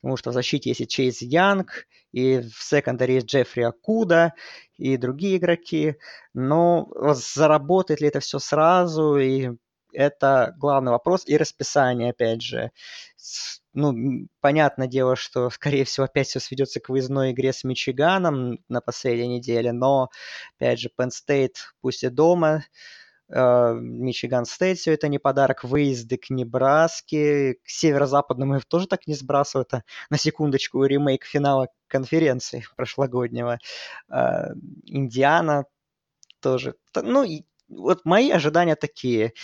[0.00, 4.34] потому что в защите есть и Чейз Янг, и в секондаре есть Джеффри Акуда,
[4.76, 5.96] и другие игроки.
[6.34, 9.50] Но заработает ли это все сразу, и
[9.92, 11.22] это главный вопрос.
[11.26, 12.70] И расписание, опять же.
[13.74, 18.80] Ну, понятное дело, что, скорее всего, опять все сведется к выездной игре с Мичиганом на
[18.80, 20.08] последней неделе, но,
[20.56, 22.64] опять же, Penn State пусть и дома,
[23.30, 25.64] Мичиган Стейт все это не подарок.
[25.64, 29.74] Выезды к Небраске, к северо-западному их тоже так не сбрасывают.
[29.74, 33.58] А на секундочку ремейк финала конференции прошлогоднего.
[34.10, 34.52] Э,
[34.84, 35.66] Индиана
[36.40, 36.76] тоже.
[36.94, 37.26] Ну,
[37.68, 39.34] вот мои ожидания такие.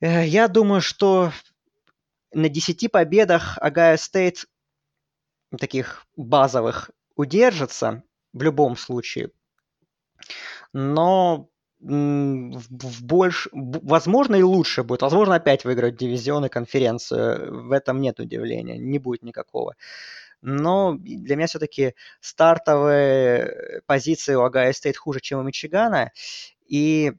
[0.00, 1.32] Э, я думаю, что
[2.32, 4.46] на 10 победах Агая Стейт
[5.58, 9.30] таких базовых удержится в любом случае.
[10.72, 11.50] Но
[11.82, 15.02] в больше, возможно, и лучше будет.
[15.02, 17.66] Возможно, опять выиграть дивизион и конференцию.
[17.66, 19.74] В этом нет удивления, не будет никакого.
[20.42, 26.12] Но для меня все-таки стартовые позиции у Огайо Стейт хуже, чем у Мичигана.
[26.66, 27.12] И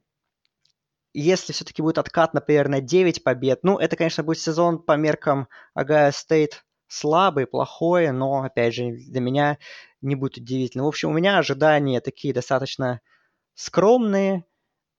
[1.14, 5.48] если все-таки будет откат, например, на 9 побед, ну, это, конечно, будет сезон по меркам
[5.74, 9.58] Огайо Стейт слабый, плохой, но, опять же, для меня
[10.02, 10.86] не будет удивительно.
[10.86, 13.02] В общем, у меня ожидания такие достаточно
[13.56, 14.46] скромные,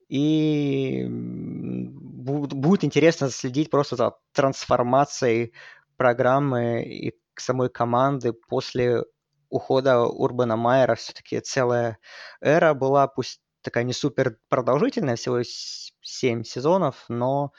[0.08, 5.52] и будет интересно следить просто за трансформацией
[5.96, 9.04] программы и самой команды после
[9.48, 10.94] ухода Урбана Майера.
[10.94, 11.98] Все-таки целая
[12.40, 17.52] эра была, пусть такая не супер продолжительная, всего 7 сезонов, но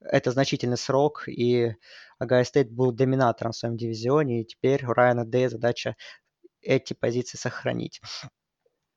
[0.00, 1.76] это значительный срок, и
[2.18, 5.96] Агай Стейт был доминатором в своем дивизионе, и теперь у Райана Дэя задача
[6.60, 8.00] эти позиции сохранить.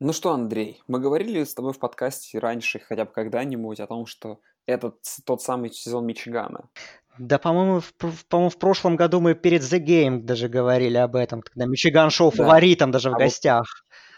[0.01, 4.05] Ну что, Андрей, мы говорили с тобой в подкасте раньше хотя бы когда-нибудь о том,
[4.05, 4.95] что этот
[5.25, 6.69] тот самый сезон Мичигана.
[7.17, 7.93] Да, по-моему, в,
[8.27, 12.31] по-моему, в прошлом году мы перед The Game даже говорили об этом, когда Мичиган шел
[12.31, 12.37] да.
[12.37, 13.65] фаворитом даже в а гостях.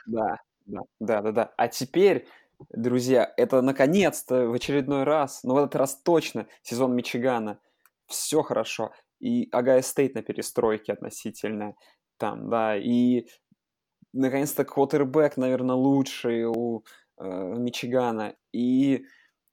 [0.06, 1.54] Вот, да, да, да, да, да.
[1.58, 2.28] А теперь,
[2.70, 7.58] друзья, это наконец-то в очередной раз, но в этот раз точно сезон Мичигана.
[8.06, 8.92] Все хорошо.
[9.20, 11.74] И Агая Стейт на перестройке относительно
[12.18, 13.26] там, да, и
[14.14, 16.84] наконец-то квотербек, наверное, лучший у
[17.18, 18.36] э, Мичигана.
[18.54, 19.06] И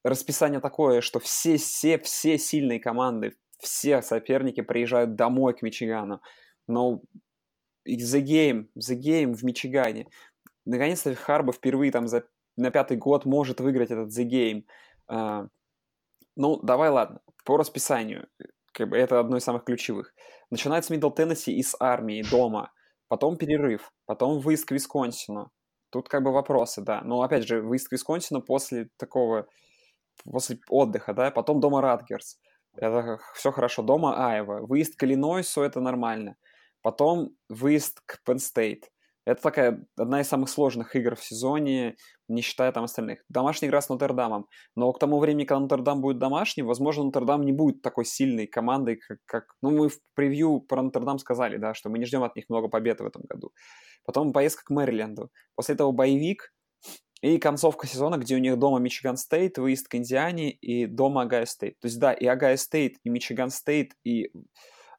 [0.05, 6.21] расписание такое, что все, все, все сильные команды, все соперники приезжают домой к Мичигану.
[6.67, 7.03] Но
[7.87, 10.09] The Game, The Game в Мичигане.
[10.65, 12.25] Наконец-то Харбо впервые там за,
[12.57, 14.65] на пятый год может выиграть этот The Game.
[15.11, 15.49] Uh,
[16.37, 17.21] ну, давай, ладно.
[17.45, 18.29] По расписанию.
[18.73, 20.15] Как бы это одно из самых ключевых.
[20.51, 22.71] Начинается Мидл Теннесси из армии дома
[23.09, 25.51] потом перерыв, потом выезд к Висконсину.
[25.91, 27.01] Тут как бы вопросы, да.
[27.03, 29.49] Но опять же, выезд к Висконсину после такого,
[30.31, 32.39] после отдыха, да, потом дома Радгерс.
[32.77, 33.83] Это все хорошо.
[33.83, 34.61] Дома Айва.
[34.61, 36.37] Выезд к Иллинойсу, это нормально.
[36.83, 38.85] Потом выезд к Penn State.
[39.29, 41.97] Это такая одна из самых сложных игр в сезоне,
[42.29, 43.23] не считая там остальных.
[43.29, 44.47] Домашняя игра с Нотр-Дамом.
[44.75, 48.97] Но к тому времени, когда Нотр-Дам будет домашним, возможно, Нотр-Дам не будет такой сильной командой,
[48.97, 49.45] как, как...
[49.61, 52.69] Ну, мы в превью про Нотр-Дам сказали, да, что мы не ждем от них много
[52.69, 53.53] побед в этом году.
[54.07, 55.31] Потом поездка к Мэриленду.
[55.55, 56.55] После этого bye week,
[57.21, 61.45] и концовка сезона, где у них дома Мичиган Стейт, выезд к Индиане и дома Огайо
[61.45, 61.79] Стейт.
[61.81, 64.33] То есть, да, и Огайо Стейт, и Мичиган Стейт, и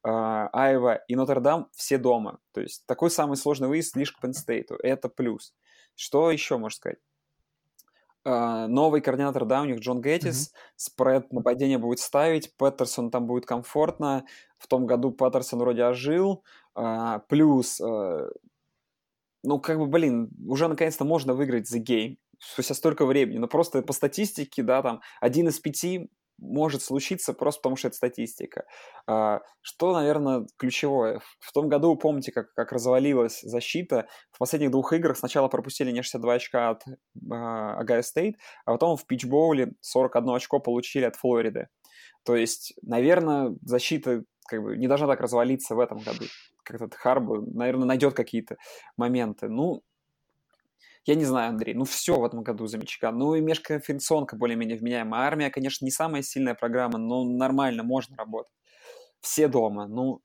[0.03, 2.39] Айова и Нотр-Дам все дома.
[2.53, 4.75] То есть такой самый сложный выезд лишь к Пенстейту.
[4.75, 5.53] Это плюс.
[5.95, 6.99] Что еще можно сказать?
[8.27, 10.73] Э, новый координатор, да, у них Джош Гэттис, м-м.
[10.75, 14.25] спред нападения будет ставить, Паттерсон там будет комфортно,
[14.57, 16.43] в том году Петерсон вроде ожил,
[16.77, 23.37] uh, плюс, ну, как бы, блин, уже наконец-то можно выиграть The Game, спустя столько времени,
[23.37, 26.11] но просто по статистике, да, там, один из пяти
[26.41, 28.65] может случиться просто потому, что это статистика.
[29.07, 31.21] А, что, наверное, ключевое?
[31.39, 34.07] В том году, помните, как, как развалилась защита?
[34.31, 36.83] В последних двух играх сначала пропустили не 62 очка от
[37.29, 41.67] Ohio State, а потом в Peach Bowl е 41 очко получили от Флориды.
[42.23, 46.25] То есть, наверное, защита как бы не должна так развалиться в этом году.
[46.63, 48.57] Как этот Харбо, наверное, найдет какие-то
[48.97, 49.47] моменты.
[49.47, 49.83] Ну,
[51.05, 53.17] я не знаю, Андрей, ну все в этом году за Мичиган.
[53.17, 55.21] Ну и межконференционка более-менее вменяемая.
[55.21, 58.53] Армия, конечно, не самая сильная программа, но нормально, можно работать.
[59.21, 59.87] Все дома.
[59.87, 60.21] Ну,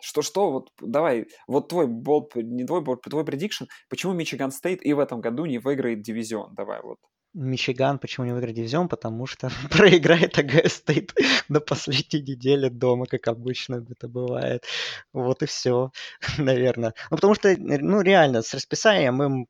[0.00, 4.92] что-что, вот давай, вот твой болт, не твой болт, твой предикшн, почему Мичиган Стейт и
[4.92, 6.54] в этом году не выиграет дивизион?
[6.54, 6.98] Давай вот.
[7.34, 8.88] Мичиган почему не выиграет дивизион?
[8.88, 11.14] Потому что проиграет Ohio State
[11.48, 14.64] на последней неделе дома, как обычно это бывает.
[15.12, 15.90] Вот и все,
[16.38, 16.94] наверное.
[17.10, 19.46] Ну, потому что, ну, реально, с расписанием им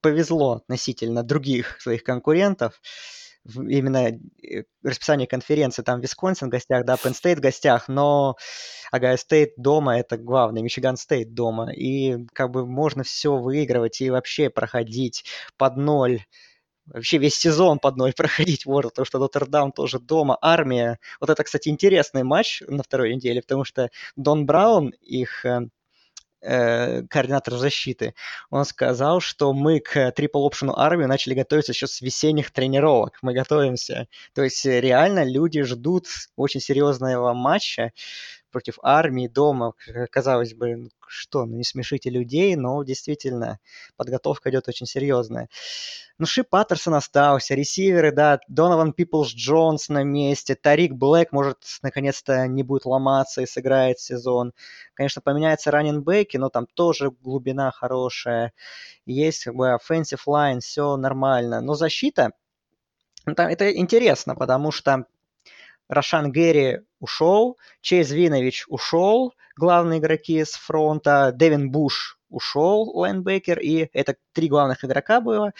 [0.00, 2.80] повезло относительно других своих конкурентов.
[3.46, 8.36] Именно э, расписание конференции, там Висконсин в гостях, да, Penn State в гостях, но
[8.90, 11.72] Ohio State дома, это главное, Michigan State дома.
[11.72, 15.24] И как бы можно все выигрывать и вообще проходить
[15.56, 16.22] под ноль
[16.86, 20.98] вообще весь сезон под ноль проходить можно, потому что Нотр-Дам тоже дома, армия.
[21.20, 25.44] Вот это, кстати, интересный матч на второй неделе, потому что Дон Браун, их
[26.42, 28.14] э, э, координатор защиты,
[28.50, 33.18] он сказал, что мы к Triple Option армии начали готовиться еще с весенних тренировок.
[33.22, 34.08] Мы готовимся.
[34.34, 37.92] То есть реально люди ждут очень серьезного матча
[38.50, 39.74] против армии дома.
[40.10, 43.58] Казалось бы, что, ну не смешите людей, но действительно
[43.96, 45.48] подготовка идет очень серьезная.
[46.18, 52.46] Ну, Ши Паттерсон остался, ресиверы, да, Донован Пиплс Джонс на месте, Тарик Блэк, может, наконец-то
[52.46, 54.52] не будет ломаться и сыграет сезон.
[54.92, 58.52] Конечно, поменяется раннинбеки, но там тоже глубина хорошая.
[59.06, 61.62] Есть как бы offensive line, все нормально.
[61.62, 62.32] Но защита,
[63.24, 65.06] ну, это интересно, потому что
[65.90, 73.88] Рашан Гэри ушел, Чейз Винович ушел, главные игроки с фронта, Дэвин Буш ушел, лайнбекер, и
[73.92, 75.52] это три главных игрока было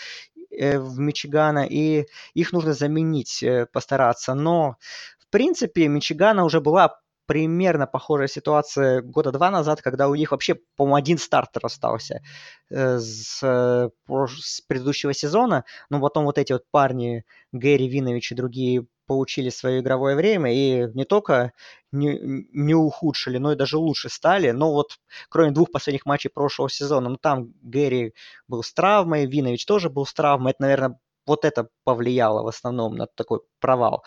[0.51, 4.35] э, в Мичигана, и их нужно заменить, э, постараться.
[4.35, 4.77] Но,
[5.19, 10.57] в принципе, Мичигана уже была примерно похожая ситуация года два назад, когда у них вообще,
[10.77, 12.23] по-моему, один стартер остался
[12.71, 18.87] э, с, с предыдущего сезона, но потом вот эти вот парни, Гэри Винович и другие
[19.11, 21.53] получили свое игровое время и не только
[21.91, 24.53] не, не ухудшили, но и даже лучше стали.
[24.53, 28.15] Но вот кроме двух последних матчей прошлого сезона, ну там Гэри
[28.47, 30.53] был с травмой, Винович тоже был с травмой.
[30.53, 34.05] Это, наверное, вот это повлияло в основном на такой провал.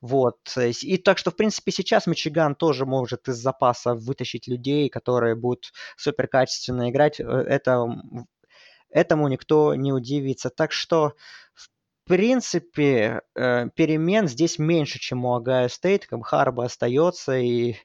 [0.00, 0.38] Вот.
[0.56, 5.72] И так что, в принципе, сейчас Мичиган тоже может из запаса вытащить людей, которые будут
[5.96, 7.18] супер качественно играть.
[7.18, 7.88] Э, это,
[8.90, 10.50] этому никто не удивится.
[10.50, 11.14] Так что,
[11.52, 11.68] в
[12.06, 16.06] принципе, э, перемен здесь меньше, чем у Ohio State.
[16.22, 17.76] Харбо остается и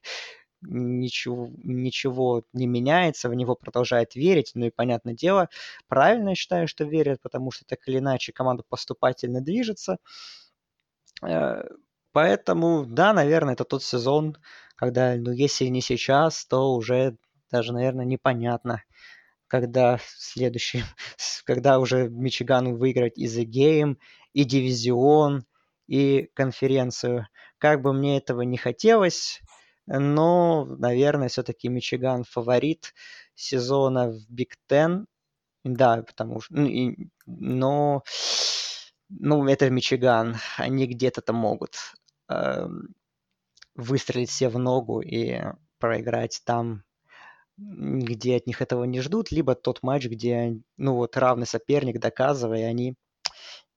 [0.62, 5.48] ничего, ничего не меняется, в него продолжает верить, ну и, понятное дело,
[5.88, 9.98] правильно я считаю, что верят, потому что так или иначе команда поступательно движется.
[11.22, 11.62] Э,
[12.12, 14.36] поэтому, да, наверное, это тот сезон,
[14.76, 17.16] когда, ну, если не сейчас, то уже
[17.50, 18.82] даже, наверное, непонятно,
[19.52, 20.82] когда следующий,
[21.44, 23.98] когда уже Мичиган выиграть и The Game,
[24.32, 25.44] и дивизион,
[25.86, 27.28] и конференцию.
[27.58, 29.42] Как бы мне этого не хотелось,
[29.86, 32.94] но, наверное, все-таки Мичиган фаворит
[33.34, 35.06] сезона в Биг Тен.
[35.64, 36.54] Да, потому что...
[36.54, 38.04] Ну, и, но...
[39.10, 40.36] Ну, это Мичиган.
[40.56, 41.76] Они где-то там могут
[42.30, 42.66] э,
[43.74, 45.42] выстрелить все в ногу и
[45.78, 46.84] проиграть там
[47.56, 52.66] где от них этого не ждут, либо тот матч, где, ну вот, равный соперник, доказывая,
[52.68, 52.96] они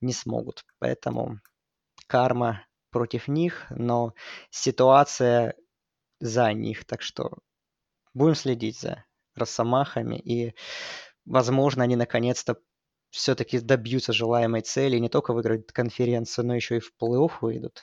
[0.02, 0.66] не смогут.
[0.80, 1.40] Поэтому
[2.08, 4.14] карма против них, но
[4.50, 5.56] ситуация
[6.20, 6.86] за них.
[6.86, 7.38] Так что
[8.14, 9.04] будем следить за
[9.36, 10.56] Росомахами, и,
[11.26, 12.58] возможно, они наконец-то
[13.10, 17.82] все-таки добьются желаемой цели, не только выиграть конференцию, но еще и в плей-офф выйдут.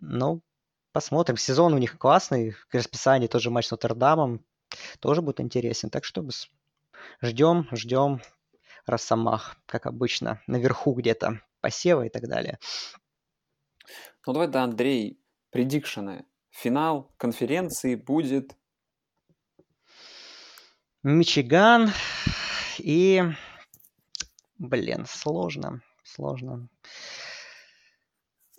[0.00, 0.42] Ну,
[0.92, 1.36] посмотрим.
[1.36, 4.44] Сезон у них классный, к расписанию тоже матч с Нотр-Дамом,
[5.00, 5.90] тоже будет интересен.
[5.90, 6.26] Так что
[7.20, 8.20] ждем, ждем
[8.86, 12.58] Росомах, как обычно, наверху где-то посева и так далее.
[14.26, 15.20] Ну давай, да, Андрей,
[15.50, 16.24] предикшены.
[16.50, 18.56] Финал конференции будет...
[21.02, 21.90] Мичиган
[22.78, 23.22] и...
[24.58, 26.68] Блин, сложно, сложно.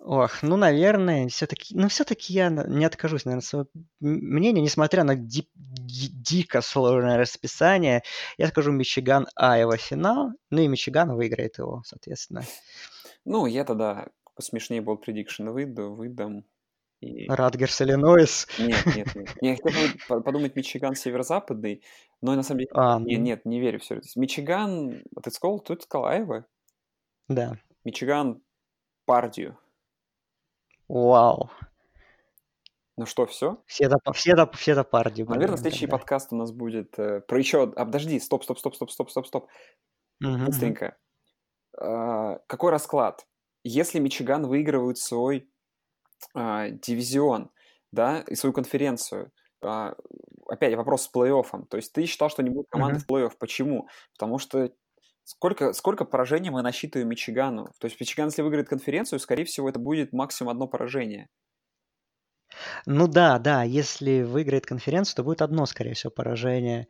[0.06, 3.68] Ох, ну, наверное, все-таки, ну, все-таки я не откажусь, наверное, своего
[4.00, 8.02] мнения, несмотря на ди- ди- дико сложное расписание,
[8.36, 12.42] я скажу Мичиган Айва финал, ну и Мичиган выиграет его, соответственно.
[13.24, 16.44] Ну, я тогда посмешнее был предикшн выйду, выдам.
[17.00, 17.26] И...
[17.26, 18.46] Радгерс, Иллинойс.
[18.58, 19.28] Нет, нет, нет.
[19.40, 21.82] Я хотел подумать Мичиган северо-западный,
[22.20, 22.70] но на самом деле...
[22.74, 23.24] А, нет, ну...
[23.24, 24.08] нет, не верю все это.
[24.16, 25.02] Мичиган...
[25.22, 26.44] Ты сказал, ты сказал Айва?
[27.28, 27.56] Да.
[27.84, 28.42] Мичиган
[29.06, 29.58] Пардию.
[30.88, 31.50] Вау.
[32.96, 33.62] Ну что, все?
[33.66, 35.28] Все до, все до, все до Пардию.
[35.28, 35.98] Наверное, следующий тогда.
[35.98, 37.64] подкаст у нас будет э, про еще...
[37.74, 39.48] А, подожди, стоп, стоп, стоп, стоп, стоп, стоп, стоп.
[40.22, 40.96] Угу, Быстренько.
[41.76, 43.26] А, какой расклад?
[43.64, 45.50] Если Мичиган выигрывает свой
[46.34, 47.50] а, дивизион,
[47.92, 49.32] да, и свою конференцию.
[49.62, 49.94] А,
[50.48, 51.66] опять вопрос с плей-оффом.
[51.66, 53.02] То есть ты считал, что не будет команды mm-hmm.
[53.02, 53.32] в плей-офф.
[53.38, 53.88] Почему?
[54.12, 54.70] Потому что
[55.24, 57.68] сколько, сколько поражений мы насчитываем Мичигану?
[57.78, 61.28] То есть Мичиган, если выиграет конференцию, скорее всего, это будет максимум одно поражение.
[62.86, 66.86] Ну да, да, если выиграет конференцию, то будет одно, скорее всего, поражение.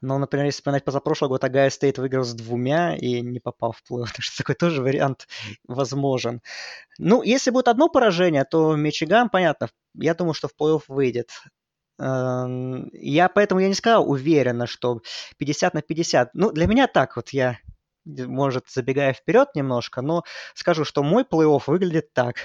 [0.00, 3.82] Но, например, если вспоминать позапрошлый год, Ohio State выиграл с двумя и не попал в
[3.90, 4.08] плей-офф.
[4.16, 5.26] Так что такой тоже вариант
[5.66, 6.42] возможен.
[6.98, 11.30] Ну, если будет одно поражение, то Мичиган, понятно, я думаю, что в плей-офф выйдет.
[11.98, 15.00] Эм, я поэтому я не сказал уверенно, что
[15.38, 16.34] 50 на 50.
[16.34, 17.58] Ну, для меня так вот я,
[18.04, 20.24] может, забегая вперед немножко, но
[20.54, 22.44] скажу, что мой плей-офф выглядит так.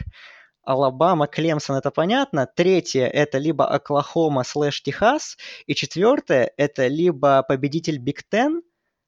[0.63, 2.45] Алабама, Клемсон, это понятно.
[2.45, 5.37] Третье– это либо Оклахома слэш Техас.
[5.65, 8.61] И четвертое– это либо победитель Big Ten,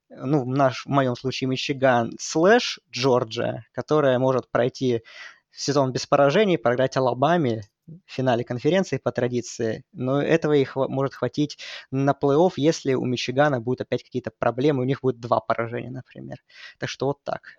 [0.09, 5.03] ну, в, наш, в моем случае Мичиган, слэш Джорджия, которая может пройти
[5.51, 9.83] сезон без поражений, проиграть Алабаме в финале конференции по традиции.
[9.93, 11.57] Но этого их может хватить
[11.91, 16.37] на плей-офф, если у Мичигана будут опять какие-то проблемы, у них будет два поражения, например.
[16.77, 17.55] Так что вот так.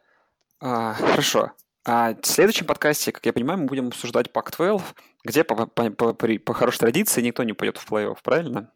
[0.60, 1.52] А, хорошо.
[1.84, 4.82] А в следующем подкасте, как я понимаю, мы будем обсуждать Pac-12,
[5.24, 8.70] где по, по, по, по хорошей традиции никто не пойдет в плей-офф, правильно?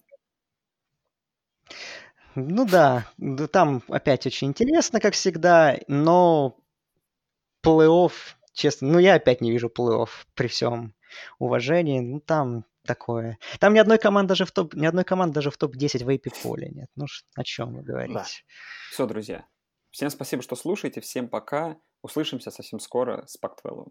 [2.35, 3.07] Ну да,
[3.53, 6.59] там опять очень интересно, как всегда, но
[7.65, 8.13] плей-офф,
[8.53, 10.93] честно, ну я опять не вижу плей-офф при всем
[11.39, 13.39] уважении, ну там такое.
[13.59, 16.31] Там ни одной команды даже в топ, ни одной команды даже в топ-10 в AP
[16.43, 16.89] поле нет.
[16.97, 18.15] Ну о чем вы говорите?
[18.15, 18.27] Да.
[18.91, 19.47] Все, друзья.
[19.91, 21.01] Всем спасибо, что слушаете.
[21.01, 21.77] Всем пока.
[22.03, 23.89] Услышимся совсем скоро с Pac-12.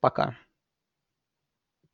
[0.00, 0.36] Пока.